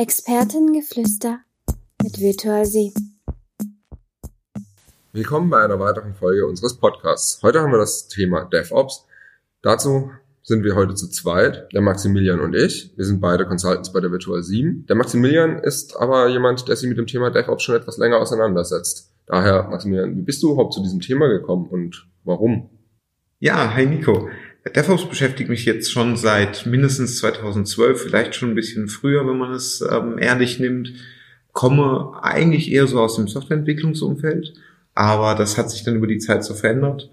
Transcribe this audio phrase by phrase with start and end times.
[0.00, 1.40] Expertengeflüster
[2.04, 2.94] mit Virtual Sie.
[5.12, 7.42] Willkommen bei einer weiteren Folge unseres Podcasts.
[7.42, 9.08] Heute haben wir das Thema DevOps.
[9.60, 10.12] Dazu
[10.44, 12.92] sind wir heute zu zweit, der Maximilian und ich.
[12.96, 14.86] Wir sind beide Consultants bei der Virtual 7.
[14.86, 19.12] Der Maximilian ist aber jemand, der sich mit dem Thema DevOps schon etwas länger auseinandersetzt.
[19.26, 22.70] Daher, Maximilian, wie bist du überhaupt zu diesem Thema gekommen und warum?
[23.40, 24.28] Ja, hi Nico.
[24.74, 29.52] DevOps beschäftigt mich jetzt schon seit mindestens 2012, vielleicht schon ein bisschen früher, wenn man
[29.52, 30.92] es ähm, ehrlich nimmt.
[31.52, 34.54] Komme eigentlich eher so aus dem Softwareentwicklungsumfeld,
[34.94, 37.10] aber das hat sich dann über die Zeit so verändert.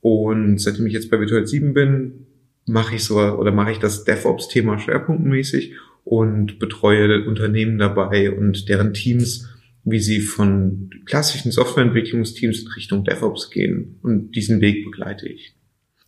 [0.00, 2.26] Und seitdem ich jetzt bei Virtual 7 bin,
[2.66, 8.92] mache ich so oder mache ich das DevOps-Thema schwerpunktmäßig und betreue Unternehmen dabei und deren
[8.92, 9.48] Teams,
[9.84, 13.98] wie sie von klassischen Softwareentwicklungsteams in Richtung DevOps gehen.
[14.02, 15.56] Und diesen Weg begleite ich.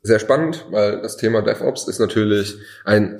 [0.08, 3.18] Sehr spannend, weil das Thema DevOps ist natürlich ein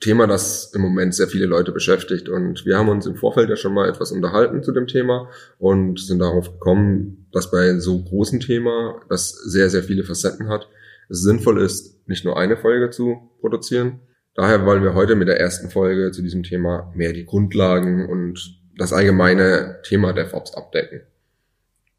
[0.00, 2.30] Thema, das im Moment sehr viele Leute beschäftigt.
[2.30, 6.00] Und wir haben uns im Vorfeld ja schon mal etwas unterhalten zu dem Thema und
[6.00, 10.66] sind darauf gekommen, dass bei so großem Thema, das sehr, sehr viele Facetten hat,
[11.10, 14.00] es sinnvoll ist, nicht nur eine Folge zu produzieren.
[14.34, 18.62] Daher wollen wir heute mit der ersten Folge zu diesem Thema mehr die Grundlagen und
[18.78, 21.02] das allgemeine Thema DevOps abdecken.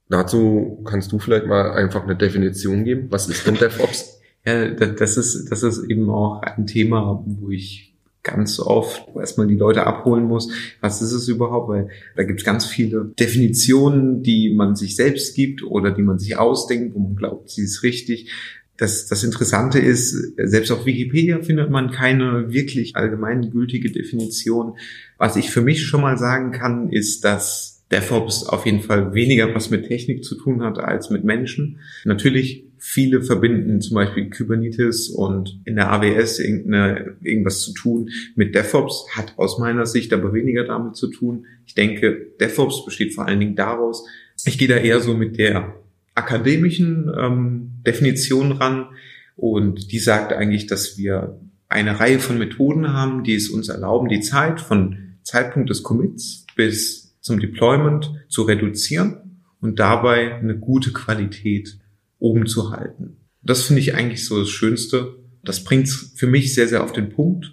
[0.10, 3.06] Dazu kannst du vielleicht mal einfach eine Definition geben.
[3.12, 4.18] Was ist denn DevOps?
[4.46, 7.92] Ja, das ist, das ist eben auch ein Thema, wo ich
[8.24, 10.52] ganz oft erstmal die Leute abholen muss.
[10.80, 11.70] Was ist es überhaupt?
[11.70, 16.20] Weil da gibt es ganz viele Definitionen, die man sich selbst gibt oder die man
[16.20, 18.32] sich ausdenkt, wo man glaubt, sie ist richtig.
[18.78, 24.76] Das, das Interessante ist, selbst auf Wikipedia findet man keine wirklich allgemeingültige Definition.
[25.20, 29.54] Was ich für mich schon mal sagen kann, ist, dass DevOps auf jeden Fall weniger
[29.54, 31.80] was mit Technik zu tun hat als mit Menschen.
[32.06, 39.06] Natürlich Viele verbinden zum Beispiel Kubernetes und in der AWS irgendwas zu tun mit DevOps,
[39.16, 41.46] hat aus meiner Sicht aber weniger damit zu tun.
[41.68, 44.04] Ich denke, DevOps besteht vor allen Dingen daraus,
[44.46, 45.76] ich gehe da eher so mit der
[46.16, 48.88] akademischen ähm, Definition ran
[49.36, 54.10] und die sagt eigentlich, dass wir eine Reihe von Methoden haben, die es uns erlauben,
[54.10, 60.92] die Zeit von Zeitpunkt des Commits bis zum Deployment zu reduzieren und dabei eine gute
[60.92, 61.78] Qualität
[62.22, 63.18] oben zu halten.
[63.42, 65.16] Das finde ich eigentlich so das Schönste.
[65.44, 67.52] Das bringt es für mich sehr, sehr auf den Punkt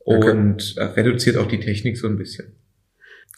[0.00, 0.80] und okay.
[0.80, 2.52] Äh, reduziert auch die Technik so ein bisschen.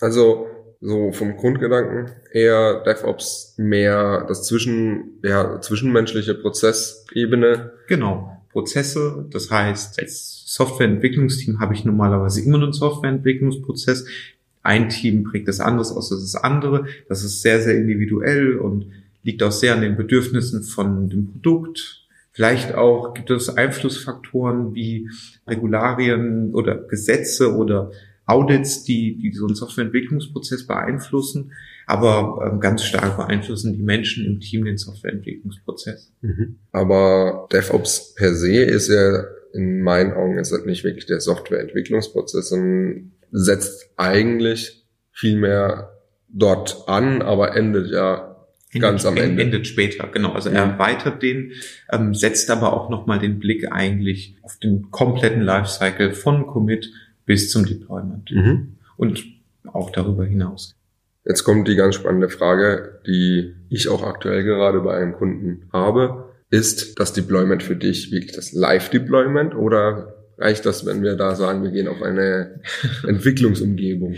[0.00, 0.48] Also
[0.80, 7.72] so vom Grundgedanken eher DevOps mehr das zwischen ja zwischenmenschliche Prozessebene.
[7.86, 9.26] Genau Prozesse.
[9.30, 14.06] Das heißt als Softwareentwicklungsteam habe ich normalerweise immer einen Softwareentwicklungsprozess.
[14.64, 16.86] Ein Team prägt das anderes aus als das andere.
[17.08, 18.86] Das ist sehr sehr individuell und
[19.22, 22.06] liegt auch sehr an den Bedürfnissen von dem Produkt.
[22.32, 25.08] Vielleicht auch gibt es Einflussfaktoren wie
[25.46, 27.90] Regularien oder Gesetze oder
[28.24, 31.52] Audits, die, die so einen Softwareentwicklungsprozess beeinflussen,
[31.86, 36.12] aber ähm, ganz stark beeinflussen die Menschen im Team den Softwareentwicklungsprozess.
[36.22, 36.58] Mhm.
[36.70, 42.48] Aber DevOps per se ist ja in meinen Augen ist das nicht wirklich der Softwareentwicklungsprozess,
[42.48, 45.90] sondern setzt eigentlich viel mehr
[46.28, 48.31] dort an, aber endet ja
[48.80, 49.42] Ganz am Ende.
[49.42, 50.32] Endet später, genau.
[50.32, 51.52] Also er erweitert den,
[51.90, 56.90] ähm, setzt aber auch nochmal den Blick eigentlich auf den kompletten Lifecycle von Commit
[57.26, 58.30] bis zum Deployment.
[58.30, 58.76] Mhm.
[58.96, 59.24] Und
[59.66, 60.74] auch darüber hinaus.
[61.24, 66.30] Jetzt kommt die ganz spannende Frage, die ich auch aktuell gerade bei einem Kunden habe.
[66.50, 71.62] Ist das Deployment für dich wirklich das Live-Deployment oder reicht das, wenn wir da sagen,
[71.62, 72.60] wir gehen auf eine
[73.06, 74.16] Entwicklungsumgebung?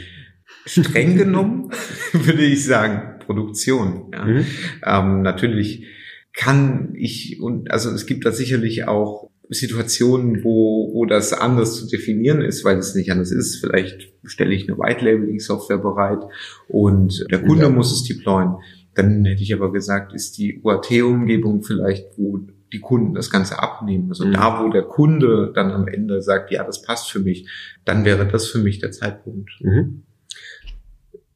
[0.66, 1.70] Streng genommen
[2.12, 4.10] würde ich sagen, Produktion.
[4.12, 4.24] Ja.
[4.24, 4.46] Mhm.
[4.84, 5.86] Ähm, natürlich
[6.32, 11.86] kann ich und also es gibt da sicherlich auch Situationen, wo, wo das anders zu
[11.86, 13.56] definieren ist, weil es nicht anders ist.
[13.56, 16.20] Vielleicht stelle ich eine White Labeling Software bereit
[16.68, 17.70] und der Kunde ja.
[17.70, 18.56] muss es deployen.
[18.94, 22.40] Dann hätte ich aber gesagt, ist die UAT-Umgebung vielleicht, wo
[22.72, 24.08] die Kunden das Ganze abnehmen.
[24.08, 24.32] Also mhm.
[24.32, 27.48] da, wo der Kunde dann am Ende sagt, ja, das passt für mich,
[27.84, 29.50] dann wäre das für mich der Zeitpunkt.
[29.60, 30.04] Mhm.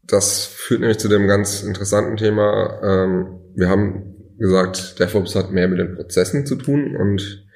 [0.09, 2.81] Das führt nämlich zu dem ganz interessanten Thema.
[2.83, 7.47] Ähm, wir haben gesagt, DevOps hat mehr mit den Prozessen zu tun und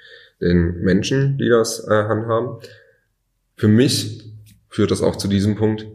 [0.40, 2.58] den Menschen, die das äh, handhaben.
[3.56, 4.30] Für mich
[4.68, 5.86] führt das auch zu diesem Punkt,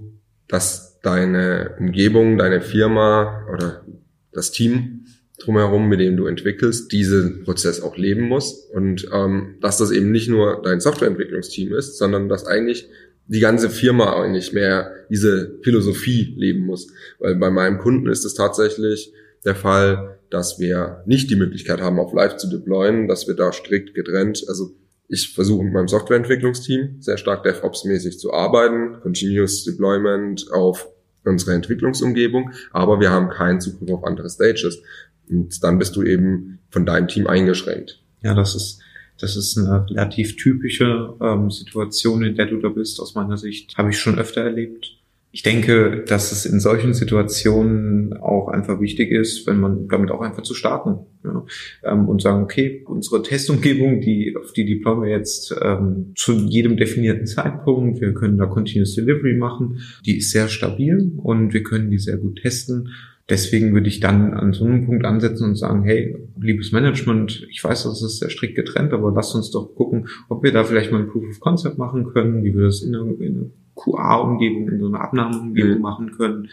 [0.48, 3.86] dass deine Umgebung, deine Firma oder
[4.31, 5.06] das Team
[5.39, 10.12] drumherum, mit dem du entwickelst, diesen Prozess auch leben muss und ähm, dass das eben
[10.12, 12.89] nicht nur dein Softwareentwicklungsteam ist, sondern dass eigentlich
[13.27, 16.88] die ganze Firma nicht mehr diese Philosophie leben muss.
[17.19, 19.13] Weil bei meinem Kunden ist es tatsächlich
[19.45, 23.51] der Fall, dass wir nicht die Möglichkeit haben, auf Live zu deployen, dass wir da
[23.51, 24.71] strikt getrennt, also
[25.09, 30.89] ich versuche mit meinem Softwareentwicklungsteam sehr stark DevOps-mäßig zu arbeiten, Continuous Deployment auf
[31.23, 34.81] unsere Entwicklungsumgebung, aber wir haben keinen Zugriff auf andere Stages.
[35.30, 38.01] Und dann bist du eben von deinem Team eingeschränkt.
[38.21, 38.80] Ja, das ist,
[39.19, 43.77] das ist eine relativ typische ähm, Situation, in der du da bist, aus meiner Sicht.
[43.77, 44.97] Habe ich schon öfter erlebt.
[45.31, 50.21] Ich denke, dass es in solchen Situationen auch einfach wichtig ist, wenn man damit auch
[50.21, 51.45] einfach zu starten ja,
[51.83, 56.77] ähm, und sagen, okay, unsere Testumgebung, die auf die deployen wir jetzt ähm, zu jedem
[56.77, 57.99] definierten Zeitpunkt.
[57.99, 59.81] Wir können da Continuous Delivery machen.
[60.05, 62.89] Die ist sehr stabil und wir können die sehr gut testen
[63.29, 67.62] Deswegen würde ich dann an so einem Punkt ansetzen und sagen, hey, liebes Management, ich
[67.62, 70.94] weiß, das ist sehr strikt getrennt, aber lasst uns doch gucken, ob wir da vielleicht
[70.94, 74.79] mal ein Proof of Concept machen können, wie wir das in einer, einer QA-Umgebung, in
[74.79, 75.81] so einer Abnahmeumgebung mhm.
[75.81, 76.47] machen können,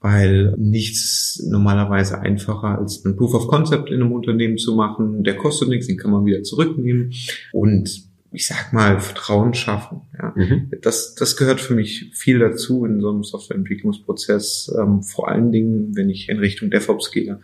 [0.00, 5.22] weil nichts normalerweise einfacher als ein Proof of Concept in einem Unternehmen zu machen.
[5.22, 7.12] Der kostet nichts, den kann man wieder zurücknehmen
[7.52, 10.02] und ich sag mal, Vertrauen schaffen.
[10.16, 10.32] Ja.
[10.36, 10.70] Mhm.
[10.82, 15.96] Das, das gehört für mich viel dazu in so einem Softwareentwicklungsprozess, ähm, vor allen Dingen,
[15.96, 17.40] wenn ich in Richtung DevOps gehe,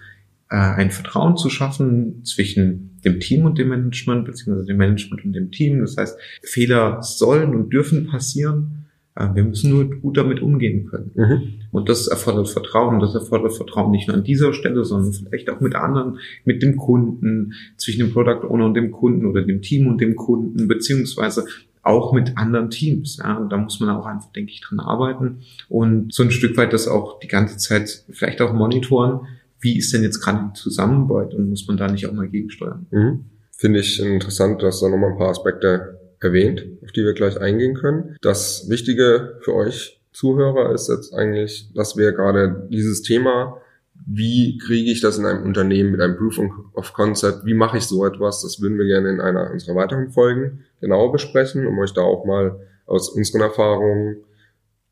[0.49, 5.33] äh, ein Vertrauen zu schaffen zwischen dem Team und dem Management, beziehungsweise dem Management und
[5.33, 5.81] dem Team.
[5.81, 8.86] Das heißt, Fehler sollen und dürfen passieren,
[9.17, 11.11] wir müssen nur gut damit umgehen können.
[11.15, 11.43] Mhm.
[11.71, 13.01] Und das erfordert Vertrauen.
[13.01, 16.77] Das erfordert Vertrauen nicht nur an dieser Stelle, sondern vielleicht auch mit anderen, mit dem
[16.77, 21.47] Kunden, zwischen dem Product Owner und dem Kunden oder dem Team und dem Kunden, beziehungsweise
[21.83, 23.19] auch mit anderen Teams.
[23.23, 25.39] Ja, und da muss man auch einfach, denke ich, dran arbeiten
[25.69, 29.21] und so ein Stück weit das auch die ganze Zeit vielleicht auch monitoren.
[29.61, 32.87] Wie ist denn jetzt gerade die Zusammenarbeit und muss man da nicht auch mal gegensteuern?
[32.91, 33.25] Mhm.
[33.53, 37.75] Finde ich interessant, dass da nochmal ein paar Aspekte erwähnt, auf die wir gleich eingehen
[37.75, 38.17] können.
[38.21, 43.61] Das Wichtige für euch Zuhörer ist jetzt eigentlich, dass wir gerade dieses Thema,
[44.07, 46.41] wie kriege ich das in einem Unternehmen mit einem Proof
[46.75, 50.11] of Concept, wie mache ich so etwas, das würden wir gerne in einer unserer weiteren
[50.11, 54.25] Folgen genauer besprechen, um euch da auch mal aus unseren Erfahrungen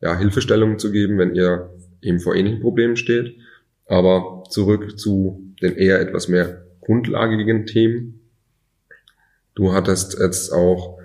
[0.03, 1.71] ja, Hilfestellungen zu geben, wenn ihr
[2.03, 3.37] eben vor ähnlichen Problemen steht.
[3.87, 8.21] Aber zurück zu den eher etwas mehr grundlagigen Themen.
[9.55, 10.99] Du hattest jetzt auch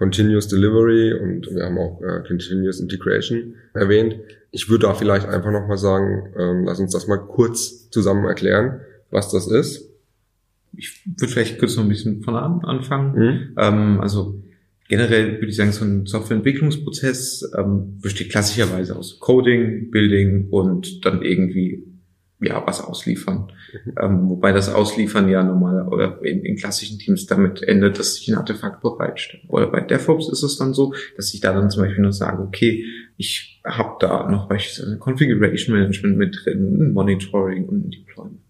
[0.00, 4.16] Continuous Delivery und wir haben auch äh, Continuous Integration erwähnt.
[4.50, 8.80] Ich würde da vielleicht einfach nochmal sagen, ähm, lass uns das mal kurz zusammen erklären,
[9.10, 9.90] was das ist.
[10.74, 13.14] Ich würde vielleicht kurz noch ein bisschen von an anfangen.
[13.14, 13.56] Mhm.
[13.58, 14.42] Ähm, also
[14.88, 21.20] generell würde ich sagen, so ein Softwareentwicklungsprozess ähm, besteht klassischerweise aus Coding, Building und dann
[21.20, 21.84] irgendwie
[22.40, 23.52] ja, was ausliefern.
[23.72, 23.94] Mhm.
[24.00, 28.28] Ähm, wobei das Ausliefern ja normal oder in, in, klassischen Teams damit endet, dass ich
[28.28, 29.42] ein Artefakt bereitstelle.
[29.48, 32.42] Oder bei DevOps ist es dann so, dass ich da dann zum Beispiel nur sage,
[32.42, 32.84] okay,
[33.16, 38.40] ich habe da noch beispielsweise Configuration Management mit drin, Monitoring und Deployment.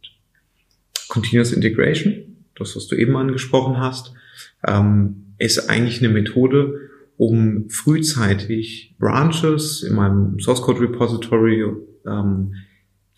[1.08, 4.14] Continuous Integration, das, was du eben angesprochen hast,
[4.66, 6.78] ähm, ist eigentlich eine Methode,
[7.16, 11.64] um frühzeitig Branches in meinem Source Code Repository
[12.06, 12.54] ähm,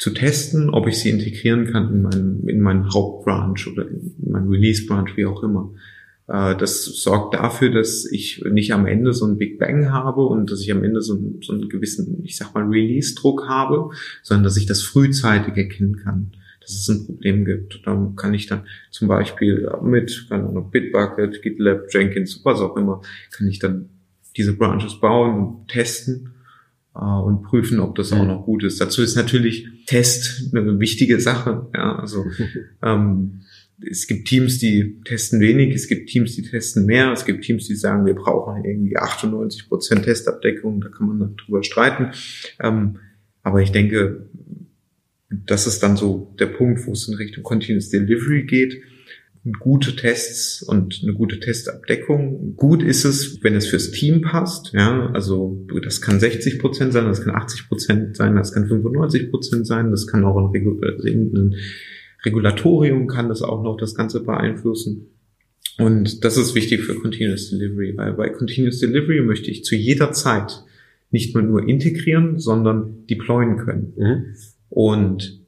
[0.02, 4.48] zu testen, ob ich sie integrieren kann in meinen, in meinen Hauptbranch oder in meinen
[4.48, 5.72] Release-Branch, wie auch immer.
[6.26, 10.50] Äh, das sorgt dafür, dass ich nicht am Ende so ein Big Bang habe und
[10.50, 13.90] dass ich am Ende so, einen, so einen gewissen, ich sag mal, Release-Druck habe,
[14.24, 17.82] sondern dass ich das frühzeitig erkennen kann, dass es ein Problem gibt.
[17.84, 23.02] Da kann ich dann zum Beispiel mit, keine Ahnung, Bitbucket, GitLab, Jenkins, was auch immer,
[23.30, 23.88] kann ich dann
[24.36, 26.32] diese Branches bauen und testen
[26.94, 28.28] und prüfen, ob das auch mhm.
[28.28, 28.80] noch gut ist.
[28.80, 31.68] Dazu ist natürlich Test eine wichtige Sache.
[31.74, 32.26] Ja, also
[32.82, 33.42] ähm,
[33.84, 37.66] es gibt Teams, die testen wenig, es gibt Teams, die testen mehr, es gibt Teams,
[37.66, 42.10] die sagen, wir brauchen irgendwie 98 Prozent Testabdeckung, da kann man dann drüber streiten.
[42.60, 42.98] Ähm,
[43.42, 44.28] aber ich denke,
[45.30, 48.82] das ist dann so der Punkt, wo es in Richtung Continuous Delivery geht
[49.58, 52.54] gute Tests und eine gute Testabdeckung.
[52.56, 54.72] Gut ist es, wenn es fürs Team passt.
[54.72, 59.30] Ja, also das kann 60 Prozent sein, das kann 80 Prozent sein, das kann 95
[59.30, 61.56] Prozent sein, das kann auch ein, ein
[62.24, 65.08] Regulatorium kann das auch noch das Ganze beeinflussen.
[65.78, 70.12] Und das ist wichtig für Continuous Delivery, weil bei Continuous Delivery möchte ich zu jeder
[70.12, 70.64] Zeit
[71.10, 73.92] nicht mehr nur integrieren, sondern deployen können.
[73.96, 74.24] Mhm.
[74.68, 75.41] Und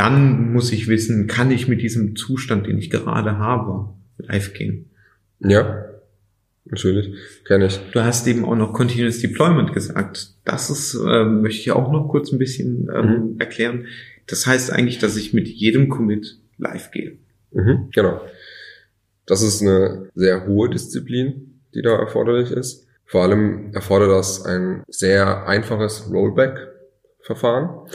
[0.00, 4.88] dann muss ich wissen, kann ich mit diesem Zustand, den ich gerade habe, live gehen.
[5.40, 5.84] Ja,
[6.64, 7.14] natürlich,
[7.44, 7.78] kenne ich.
[7.92, 10.32] Du hast eben auch noch Continuous Deployment gesagt.
[10.46, 13.40] Das ist, äh, möchte ich auch noch kurz ein bisschen ähm, mhm.
[13.40, 13.88] erklären.
[14.26, 17.18] Das heißt eigentlich, dass ich mit jedem Commit live gehe.
[17.50, 18.22] Mhm, genau.
[19.26, 22.86] Das ist eine sehr hohe Disziplin, die da erforderlich ist.
[23.04, 27.90] Vor allem erfordert das ein sehr einfaches Rollback-Verfahren.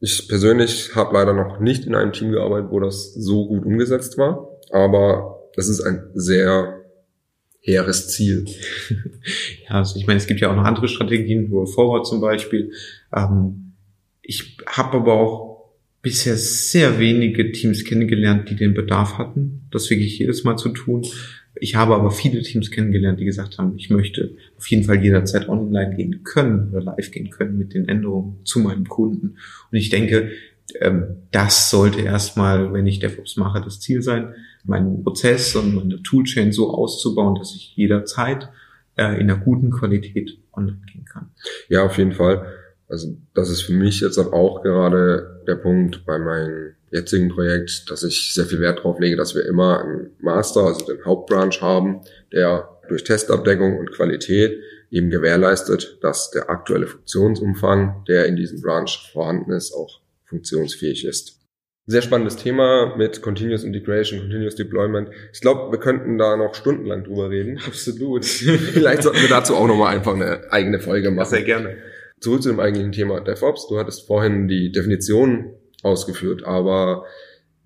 [0.00, 4.18] Ich persönlich habe leider noch nicht in einem Team gearbeitet, wo das so gut umgesetzt
[4.18, 6.84] war, aber es ist ein sehr
[7.66, 8.44] hehres Ziel?
[9.68, 12.72] ja, also ich meine, es gibt ja auch noch andere Strategien, Roll Forward zum Beispiel.
[13.14, 13.72] Ähm,
[14.22, 15.56] ich habe aber auch
[16.00, 21.04] bisher sehr wenige Teams kennengelernt, die den Bedarf hatten, das wirklich jedes Mal zu tun.
[21.60, 25.48] Ich habe aber viele Teams kennengelernt, die gesagt haben, ich möchte auf jeden Fall jederzeit
[25.48, 29.36] online gehen können oder live gehen können mit den Änderungen zu meinem Kunden.
[29.70, 30.30] Und ich denke,
[30.80, 34.34] ähm, das sollte erstmal, wenn ich DevOps mache, das Ziel sein,
[34.64, 38.48] meinen Prozess und meine Toolchain so auszubauen, dass ich jederzeit
[38.96, 41.30] äh, in einer guten Qualität online gehen kann.
[41.68, 42.46] Ja, auf jeden Fall.
[42.88, 48.02] Also das ist für mich jetzt auch gerade der Punkt bei meinem jetzigen Projekt, dass
[48.02, 52.00] ich sehr viel Wert darauf lege, dass wir immer einen Master, also den Hauptbranch haben,
[52.32, 54.58] der durch Testabdeckung und Qualität
[54.90, 61.36] eben gewährleistet, dass der aktuelle Funktionsumfang, der in diesem Branch vorhanden ist, auch funktionsfähig ist.
[61.88, 65.10] Sehr spannendes Thema mit Continuous Integration, Continuous Deployment.
[65.32, 67.60] Ich glaube, wir könnten da noch stundenlang drüber reden.
[67.66, 68.24] Absolut.
[68.24, 71.30] Vielleicht sollten wir dazu auch nochmal einfach eine eigene Folge machen.
[71.30, 71.76] sehr gerne.
[72.18, 73.68] Zurück zu dem eigentlichen Thema DevOps.
[73.68, 77.04] Du hattest vorhin die Definition ausgeführt, aber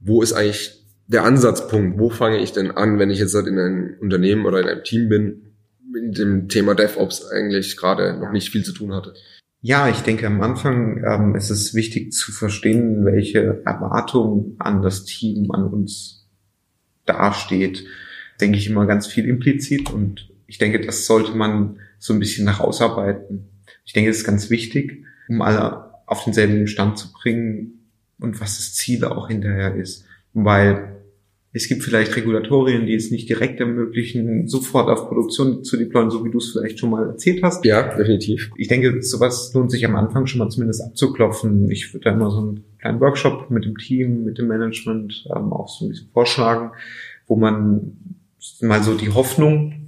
[0.00, 1.98] wo ist eigentlich der Ansatzpunkt?
[1.98, 5.08] Wo fange ich denn an, wenn ich jetzt in einem Unternehmen oder in einem Team
[5.08, 5.54] bin,
[5.92, 9.14] mit dem Thema DevOps eigentlich gerade noch nicht viel zu tun hatte?
[9.62, 15.04] Ja, ich denke, am Anfang ähm, ist es wichtig zu verstehen, welche Erwartung an das
[15.04, 16.26] Team, an uns
[17.04, 17.84] dasteht.
[18.40, 22.46] Denke ich immer ganz viel implizit und ich denke, das sollte man so ein bisschen
[22.46, 23.48] nach ausarbeiten.
[23.84, 27.79] Ich denke, es ist ganz wichtig, um alle auf denselben Stand zu bringen
[28.20, 30.04] und was das Ziel auch hinterher ist.
[30.32, 31.00] Weil
[31.52, 36.24] es gibt vielleicht Regulatorien, die es nicht direkt ermöglichen, sofort auf Produktion zu deployen, so
[36.24, 37.64] wie du es vielleicht schon mal erzählt hast.
[37.64, 38.50] Ja, definitiv.
[38.56, 41.68] Ich denke, sowas lohnt sich am Anfang schon mal zumindest abzuklopfen.
[41.70, 45.52] Ich würde da immer so einen kleinen Workshop mit dem Team, mit dem Management ähm,
[45.52, 46.70] auch so ein bisschen vorschlagen,
[47.26, 47.96] wo man
[48.60, 49.79] mal so die Hoffnung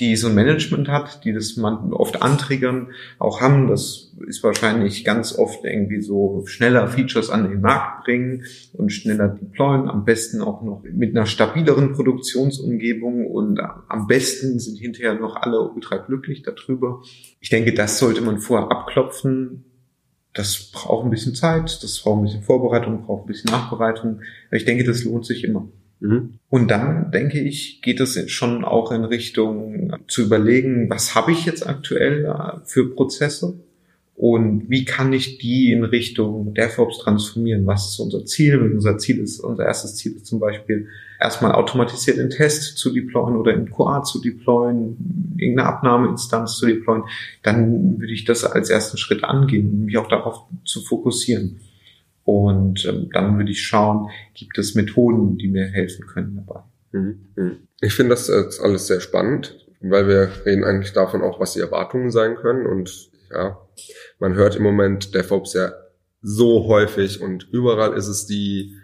[0.00, 2.88] die so ein Management hat, die das man oft antriggern,
[3.18, 3.68] auch haben.
[3.68, 9.28] Das ist wahrscheinlich ganz oft irgendwie so schneller Features an den Markt bringen und schneller
[9.28, 9.88] deployen.
[9.88, 15.60] Am besten auch noch mit einer stabileren Produktionsumgebung und am besten sind hinterher noch alle
[15.60, 17.02] ultra glücklich darüber.
[17.40, 19.64] Ich denke, das sollte man vorher abklopfen.
[20.32, 24.20] Das braucht ein bisschen Zeit, das braucht ein bisschen Vorbereitung, braucht ein bisschen Nachbereitung.
[24.50, 25.68] Ich denke, das lohnt sich immer.
[26.00, 26.34] Mhm.
[26.48, 31.46] Und dann, denke ich, geht es schon auch in Richtung zu überlegen, was habe ich
[31.46, 33.54] jetzt aktuell für Prozesse
[34.20, 37.66] und wie kann ich die in Richtung DevOps transformieren?
[37.66, 38.58] Was ist unser Ziel?
[38.58, 40.88] Unser Ziel ist, unser erstes Ziel ist zum Beispiel
[41.18, 47.04] erstmal automatisiert in Test zu deployen oder in QA zu deployen, irgendeine Abnahmeinstanz zu deployen.
[47.42, 51.60] Dann würde ich das als ersten Schritt angehen mich auch darauf zu fokussieren.
[52.30, 56.60] Und ähm, dann würde ich schauen, gibt es Methoden, die mir helfen können dabei.
[56.92, 57.56] Mhm, mhm.
[57.80, 61.60] Ich finde das jetzt alles sehr spannend, weil wir reden eigentlich davon auch, was die
[61.60, 62.66] Erwartungen sein können.
[62.66, 63.58] Und ja,
[64.20, 65.72] man hört im Moment DevOps ja
[66.22, 68.76] so häufig und überall ist es die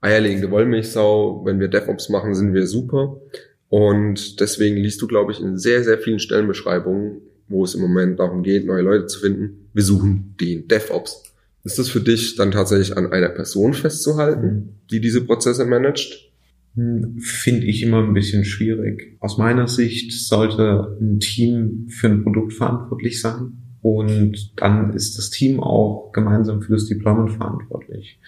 [0.00, 1.44] eierlegende Wollmilchsau.
[1.44, 3.20] Wenn wir DevOps machen, sind wir super.
[3.68, 8.18] Und deswegen liest du, glaube ich, in sehr, sehr vielen Stellenbeschreibungen, wo es im Moment
[8.18, 9.68] darum geht, neue Leute zu finden.
[9.74, 11.29] Wir suchen den DevOps.
[11.64, 16.30] Ist das für dich dann tatsächlich an einer Person festzuhalten, die diese Prozesse managt?
[16.74, 19.16] Hm, finde ich immer ein bisschen schwierig.
[19.20, 23.52] Aus meiner Sicht sollte ein Team für ein Produkt verantwortlich sein
[23.82, 28.18] und dann ist das Team auch gemeinsam für das Deployment verantwortlich.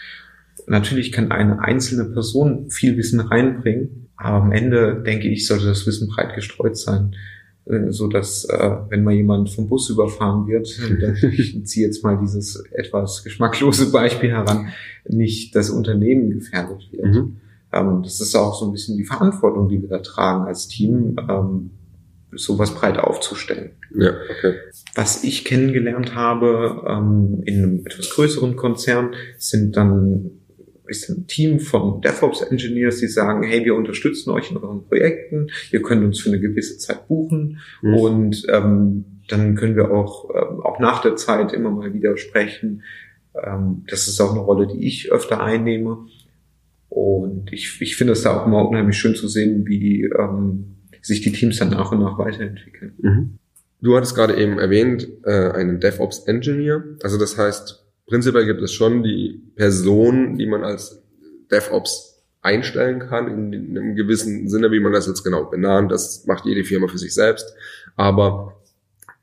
[0.66, 5.86] Natürlich kann eine einzelne Person viel Wissen reinbringen, aber am Ende denke ich, sollte das
[5.86, 7.14] Wissen breit gestreut sein.
[7.64, 10.68] Äh, so dass äh, wenn mal jemand vom Bus überfahren wird,
[11.32, 14.68] ich ziehe jetzt mal dieses etwas geschmacklose Beispiel heran,
[15.08, 17.14] nicht das Unternehmen gefährdet wird.
[17.14, 17.36] Mhm.
[17.72, 21.16] Ähm, das ist auch so ein bisschen die Verantwortung, die wir da tragen als Team,
[21.28, 21.70] ähm,
[22.34, 23.72] sowas breit aufzustellen.
[23.94, 24.54] Ja, okay.
[24.94, 30.30] Was ich kennengelernt habe ähm, in einem etwas größeren Konzern, sind dann
[30.86, 35.82] ist ein Team von DevOps-Engineers, die sagen, hey, wir unterstützen euch in euren Projekten, ihr
[35.82, 37.94] könnt uns für eine gewisse Zeit buchen mhm.
[37.94, 42.82] und ähm, dann können wir auch, ähm, auch nach der Zeit immer mal wieder sprechen.
[43.34, 46.06] Ähm, das ist auch eine Rolle, die ich öfter einnehme.
[46.88, 51.22] Und ich, ich finde es da auch immer unheimlich schön zu sehen, wie ähm, sich
[51.22, 52.94] die Teams dann nach und nach weiterentwickeln.
[53.00, 53.38] Mhm.
[53.80, 56.84] Du hattest gerade eben erwähnt, äh, einen DevOps-Engineer.
[57.02, 61.02] Also das heißt, prinzipiell gibt es schon die Person, die man als
[61.50, 65.92] DevOps einstellen kann, in einem gewissen Sinne, wie man das jetzt genau benannt.
[65.92, 67.54] Das macht jede Firma für sich selbst.
[67.96, 68.60] Aber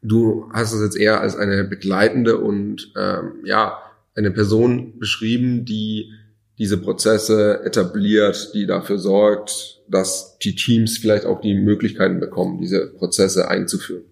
[0.01, 3.79] du hast es jetzt eher als eine begleitende und ähm, ja,
[4.15, 6.11] eine Person beschrieben, die
[6.57, 12.87] diese Prozesse etabliert, die dafür sorgt, dass die Teams vielleicht auch die Möglichkeiten bekommen, diese
[12.87, 14.03] Prozesse einzuführen?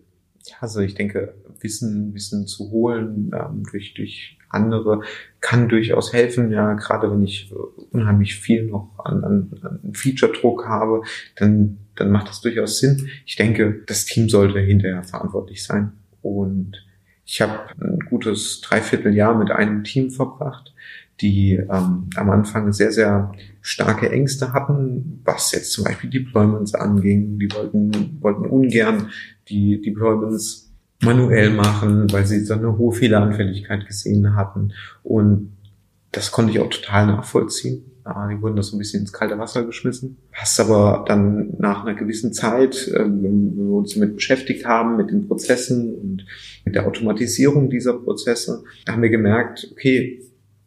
[0.60, 5.02] Also ich denke, Wissen, Wissen zu holen ähm, durch, durch andere
[5.42, 6.52] kann durchaus helfen.
[6.52, 7.54] Ja, gerade wenn ich
[7.92, 11.02] unheimlich viel noch an, an, an Feature-Druck habe,
[11.36, 13.10] dann, dann macht das durchaus Sinn.
[13.26, 15.94] Ich denke, das Team sollte hinterher verantwortlich sein.
[16.22, 16.84] Und
[17.26, 20.74] ich habe ein gutes Dreivierteljahr mit einem Team verbracht,
[21.20, 27.40] die ähm, am Anfang sehr, sehr starke Ängste hatten, was jetzt zum Beispiel Deployments anging.
[27.40, 29.10] Die wollten, wollten ungern
[29.50, 30.67] die Deployments
[31.02, 34.74] manuell machen, weil sie so eine hohe Fehleranfälligkeit gesehen hatten.
[35.04, 35.58] Und
[36.12, 37.86] das konnte ich auch total nachvollziehen.
[38.06, 40.18] Ja, die wurden da so ein bisschen ins kalte Wasser geschmissen.
[40.40, 45.12] Was aber dann nach einer gewissen Zeit, äh, wenn wir uns damit beschäftigt haben, mit
[45.12, 46.26] den Prozessen und
[46.64, 50.24] mit der Automatisierung dieser Prozesse, haben wir gemerkt, okay,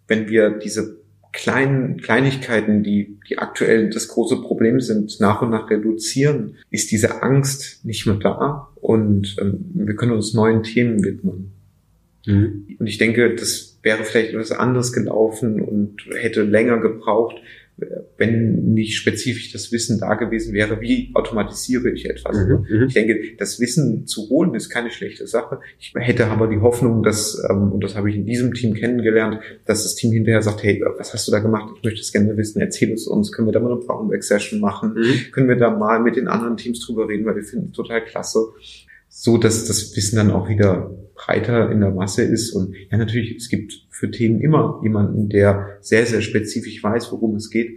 [0.07, 1.00] wenn wir diese
[1.33, 7.23] kleinen Kleinigkeiten, die, die aktuell das große Problem sind, nach und nach reduzieren, ist diese
[7.23, 11.53] Angst nicht mehr da und ähm, wir können uns neuen Themen widmen.
[12.27, 12.77] Mhm.
[12.79, 17.37] Und ich denke, das wäre vielleicht etwas anders gelaufen und hätte länger gebraucht,
[18.17, 22.37] wenn nicht spezifisch das Wissen da gewesen wäre, wie automatisiere ich etwas.
[22.37, 25.61] Mhm, mhm, ich denke, das Wissen zu holen ist keine schlechte Sache.
[25.79, 29.41] Ich hätte aber die Hoffnung, dass, ähm, und das habe ich in diesem Team kennengelernt,
[29.65, 31.73] dass das Team hinterher sagt, hey, was hast du da gemacht?
[31.77, 34.95] Ich möchte es gerne wissen, erzähl es uns, können wir da mal eine Brownback-Session machen?
[34.95, 35.33] Mhm.
[35.33, 38.05] Können wir da mal mit den anderen Teams drüber reden, weil wir finden es total
[38.05, 38.41] klasse.
[39.11, 42.52] So, dass das Wissen dann auch wieder breiter in der Masse ist.
[42.52, 47.35] Und ja, natürlich, es gibt für Themen immer jemanden, der sehr, sehr spezifisch weiß, worum
[47.35, 47.76] es geht.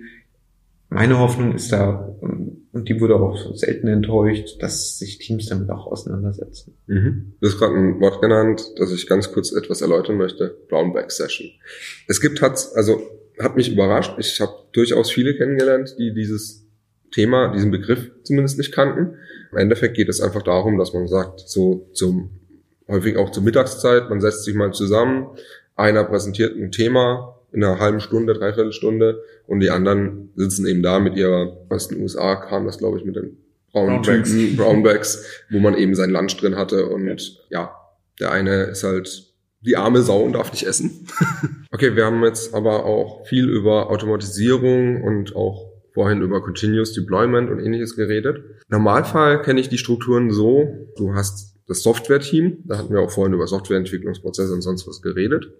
[0.89, 5.87] Meine Hoffnung ist da, und die wurde auch selten enttäuscht, dass sich Teams damit auch
[5.87, 6.77] auseinandersetzen.
[6.85, 7.33] Mhm.
[7.41, 10.55] Du hast gerade ein Wort genannt, das ich ganz kurz etwas erläutern möchte.
[10.69, 11.49] Brownback Session.
[12.07, 13.01] Es gibt, hat, also,
[13.39, 14.13] hat mich überrascht.
[14.19, 16.62] Ich habe durchaus viele kennengelernt, die dieses
[17.13, 19.17] Thema, diesen Begriff zumindest nicht kannten.
[19.51, 22.31] Im Endeffekt geht es einfach darum, dass man sagt, so zum
[22.87, 24.09] häufig auch zur Mittagszeit.
[24.09, 25.27] Man setzt sich mal zusammen,
[25.75, 30.81] einer präsentiert ein Thema in einer halben Stunde, dreiviertel Stunde und die anderen sitzen eben
[30.81, 33.37] da mit ihrer, aus den USA kam das glaube ich mit den
[33.71, 37.17] Brownbacks, Brownbacks, wo man eben sein Lunch drin hatte und ja.
[37.49, 37.75] ja,
[38.19, 41.07] der eine ist halt die arme Sau und darf nicht essen.
[41.71, 47.49] okay, wir haben jetzt aber auch viel über Automatisierung und auch vorhin über Continuous Deployment
[47.49, 48.37] und ähnliches geredet.
[48.37, 52.63] Im Normalfall kenne ich die Strukturen so, du hast das Software-Team.
[52.65, 55.51] Da hatten wir auch vorhin über Softwareentwicklungsprozesse und sonst was geredet.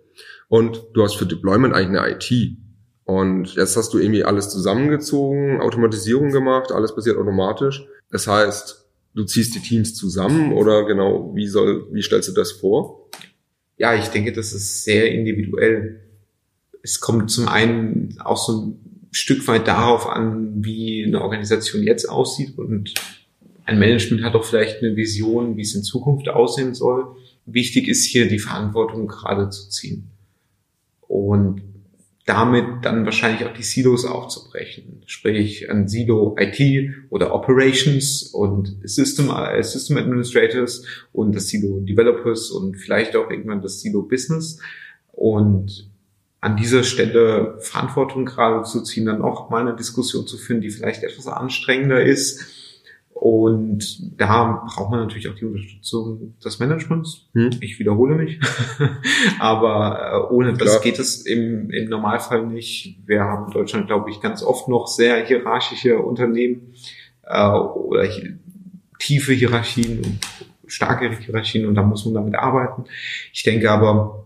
[0.48, 2.58] Und du hast für Deployment eigentlich eine IT.
[3.06, 7.86] Und jetzt hast du irgendwie alles zusammengezogen, Automatisierung gemacht, alles passiert automatisch.
[8.12, 12.54] Das heißt, du ziehst die Teams zusammen oder genau, wie soll, wie stellst du das
[12.54, 13.10] vor?
[13.78, 16.00] Ja, ich denke, das ist sehr individuell.
[16.82, 18.78] Es kommt zum einen auch so
[19.14, 22.94] Stück weit darauf an, wie eine Organisation jetzt aussieht und
[23.66, 27.16] ein Management hat auch vielleicht eine Vision, wie es in Zukunft aussehen soll.
[27.46, 30.10] Wichtig ist hier die Verantwortung gerade zu ziehen
[31.02, 31.62] und
[32.26, 35.04] damit dann wahrscheinlich auch die Silos aufzubrechen.
[35.06, 42.50] Sprich ein Silo IT oder Operations und System, äh, System Administrators und das Silo Developers
[42.50, 44.60] und vielleicht auch irgendwann das Silo Business.
[45.12, 45.90] Und
[46.44, 50.70] an dieser Stelle Verantwortung gerade zu ziehen, dann auch mal eine Diskussion zu führen, die
[50.70, 52.64] vielleicht etwas anstrengender ist
[53.24, 57.30] und da braucht man natürlich auch die Unterstützung des Managements.
[57.34, 57.52] Hm.
[57.62, 58.38] Ich wiederhole mich.
[59.40, 60.82] Aber äh, ohne das Klar.
[60.82, 62.98] geht es im, im Normalfall nicht.
[63.06, 66.74] Wir haben in Deutschland, glaube ich, ganz oft noch sehr hierarchische Unternehmen
[67.26, 68.10] äh, oder
[69.00, 70.20] tiefe Hierarchien und
[70.68, 72.84] starke Hierarchien und da muss man damit arbeiten.
[73.32, 74.23] Ich denke aber,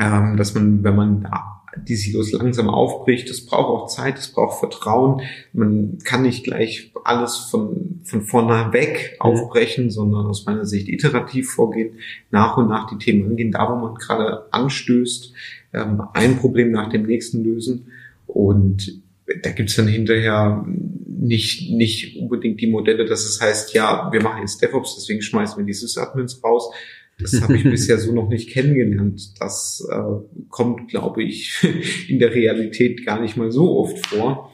[0.00, 1.28] ähm, dass man, wenn man
[1.76, 3.30] die Silos langsam aufbricht.
[3.30, 5.22] Das braucht auch Zeit, das braucht Vertrauen.
[5.52, 9.20] Man kann nicht gleich alles von, von vorne weg mhm.
[9.20, 11.98] aufbrechen, sondern aus meiner Sicht iterativ vorgehen,
[12.30, 15.32] nach und nach die Themen angehen, da wo man gerade anstößt,
[15.72, 17.86] ähm, ein Problem nach dem nächsten lösen.
[18.26, 19.00] Und
[19.42, 20.64] da gibt's dann hinterher
[21.06, 25.58] nicht, nicht unbedingt die Modelle, dass es heißt, ja, wir machen jetzt DevOps, deswegen schmeißen
[25.58, 26.72] wir die Sys-Admins raus,
[27.20, 29.40] das habe ich bisher so noch nicht kennengelernt.
[29.40, 31.58] Das äh, kommt, glaube ich,
[32.08, 34.52] in der Realität gar nicht mal so oft vor.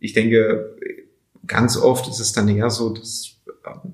[0.00, 0.76] Ich denke,
[1.46, 3.88] ganz oft ist es dann eher so, dass äh,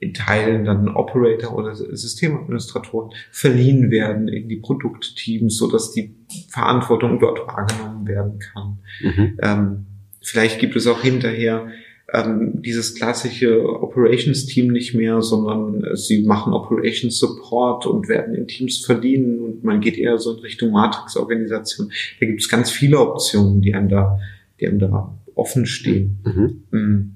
[0.00, 6.14] in Teilen dann Operator oder Systemadministratoren verliehen werden in die Produktteams, so dass die
[6.48, 8.78] Verantwortung dort wahrgenommen werden kann.
[9.00, 9.38] Mhm.
[9.42, 9.86] Ähm,
[10.22, 11.68] vielleicht gibt es auch hinterher
[12.12, 18.46] ähm, dieses klassische Operations-Team nicht mehr, sondern äh, sie machen Operations Support und werden in
[18.46, 21.92] Teams verdienen und man geht eher so in Richtung Matrix-Organisation.
[22.20, 24.18] Da gibt es ganz viele Optionen, die einem da,
[24.58, 26.18] die einem da offen stehen.
[26.24, 26.78] Mhm.
[26.78, 27.14] Mm.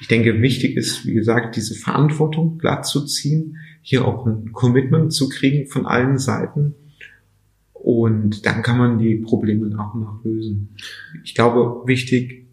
[0.00, 5.12] Ich denke, wichtig ist, wie gesagt, diese Verantwortung glatt zu ziehen, hier auch ein Commitment
[5.12, 6.74] zu kriegen von allen Seiten.
[7.72, 10.74] Und dann kann man die Probleme nach und nach lösen.
[11.22, 12.43] Ich glaube, wichtig,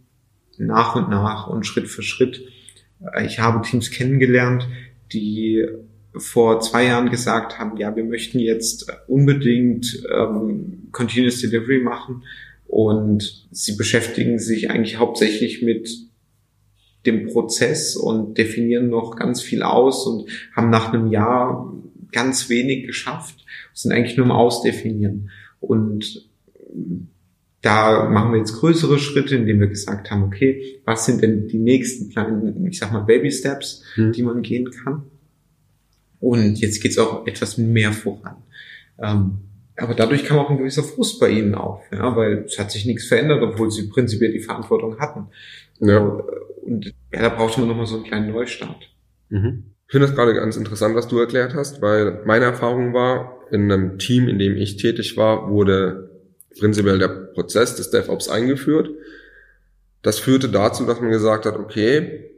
[0.65, 2.45] nach und nach und Schritt für Schritt.
[3.24, 4.67] Ich habe Teams kennengelernt,
[5.12, 5.65] die
[6.15, 12.24] vor zwei Jahren gesagt haben, ja, wir möchten jetzt unbedingt ähm, Continuous Delivery machen
[12.67, 15.89] und sie beschäftigen sich eigentlich hauptsächlich mit
[17.06, 21.74] dem Prozess und definieren noch ganz viel aus und haben nach einem Jahr
[22.12, 25.32] ganz wenig geschafft, sind eigentlich nur im Ausdefinieren.
[25.60, 26.30] Und
[27.62, 31.60] da machen wir jetzt größere Schritte, indem wir gesagt haben, okay, was sind denn die
[31.60, 34.12] nächsten kleinen, ich sag mal, Baby Steps, mhm.
[34.13, 35.04] die man gehen kann?
[36.19, 38.38] Und jetzt geht's auch etwas mehr voran.
[39.00, 39.38] Ähm,
[39.78, 42.86] aber dadurch kam auch ein gewisser Frust bei ihnen auf, ja, weil es hat sich
[42.86, 45.28] nichts verändert, obwohl sie prinzipiell die Verantwortung hatten.
[45.80, 46.00] Ja.
[46.63, 48.89] Und ja, da brauchte man nochmal so einen kleinen Neustart.
[49.30, 49.63] Mhm.
[49.88, 53.71] Ich finde das gerade ganz interessant, was du erklärt hast, weil meine Erfahrung war, in
[53.71, 56.11] einem Team, in dem ich tätig war, wurde
[56.60, 58.90] prinzipiell der Prozess des DevOps eingeführt.
[60.02, 62.32] Das führte dazu, dass man gesagt hat, okay,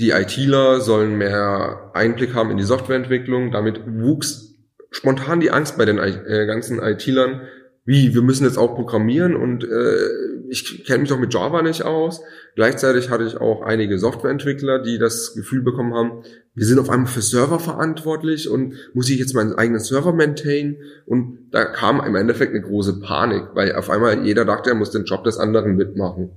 [0.00, 3.52] die ITler sollen mehr Einblick haben in die Softwareentwicklung.
[3.52, 4.54] Damit wuchs
[4.90, 7.42] spontan die Angst bei den äh, ganzen ITlern,
[7.84, 11.82] wie, wir müssen jetzt auch programmieren und äh, ich kenne mich doch mit Java nicht
[11.82, 12.22] aus.
[12.54, 16.22] Gleichzeitig hatte ich auch einige Softwareentwickler, die das Gefühl bekommen haben,
[16.54, 20.76] wir sind auf einmal für Server verantwortlich und muss ich jetzt meinen eigenen Server maintainen?
[21.06, 24.92] Und da kam im Endeffekt eine große Panik, weil auf einmal jeder dachte, er muss
[24.92, 26.30] den Job des anderen mitmachen.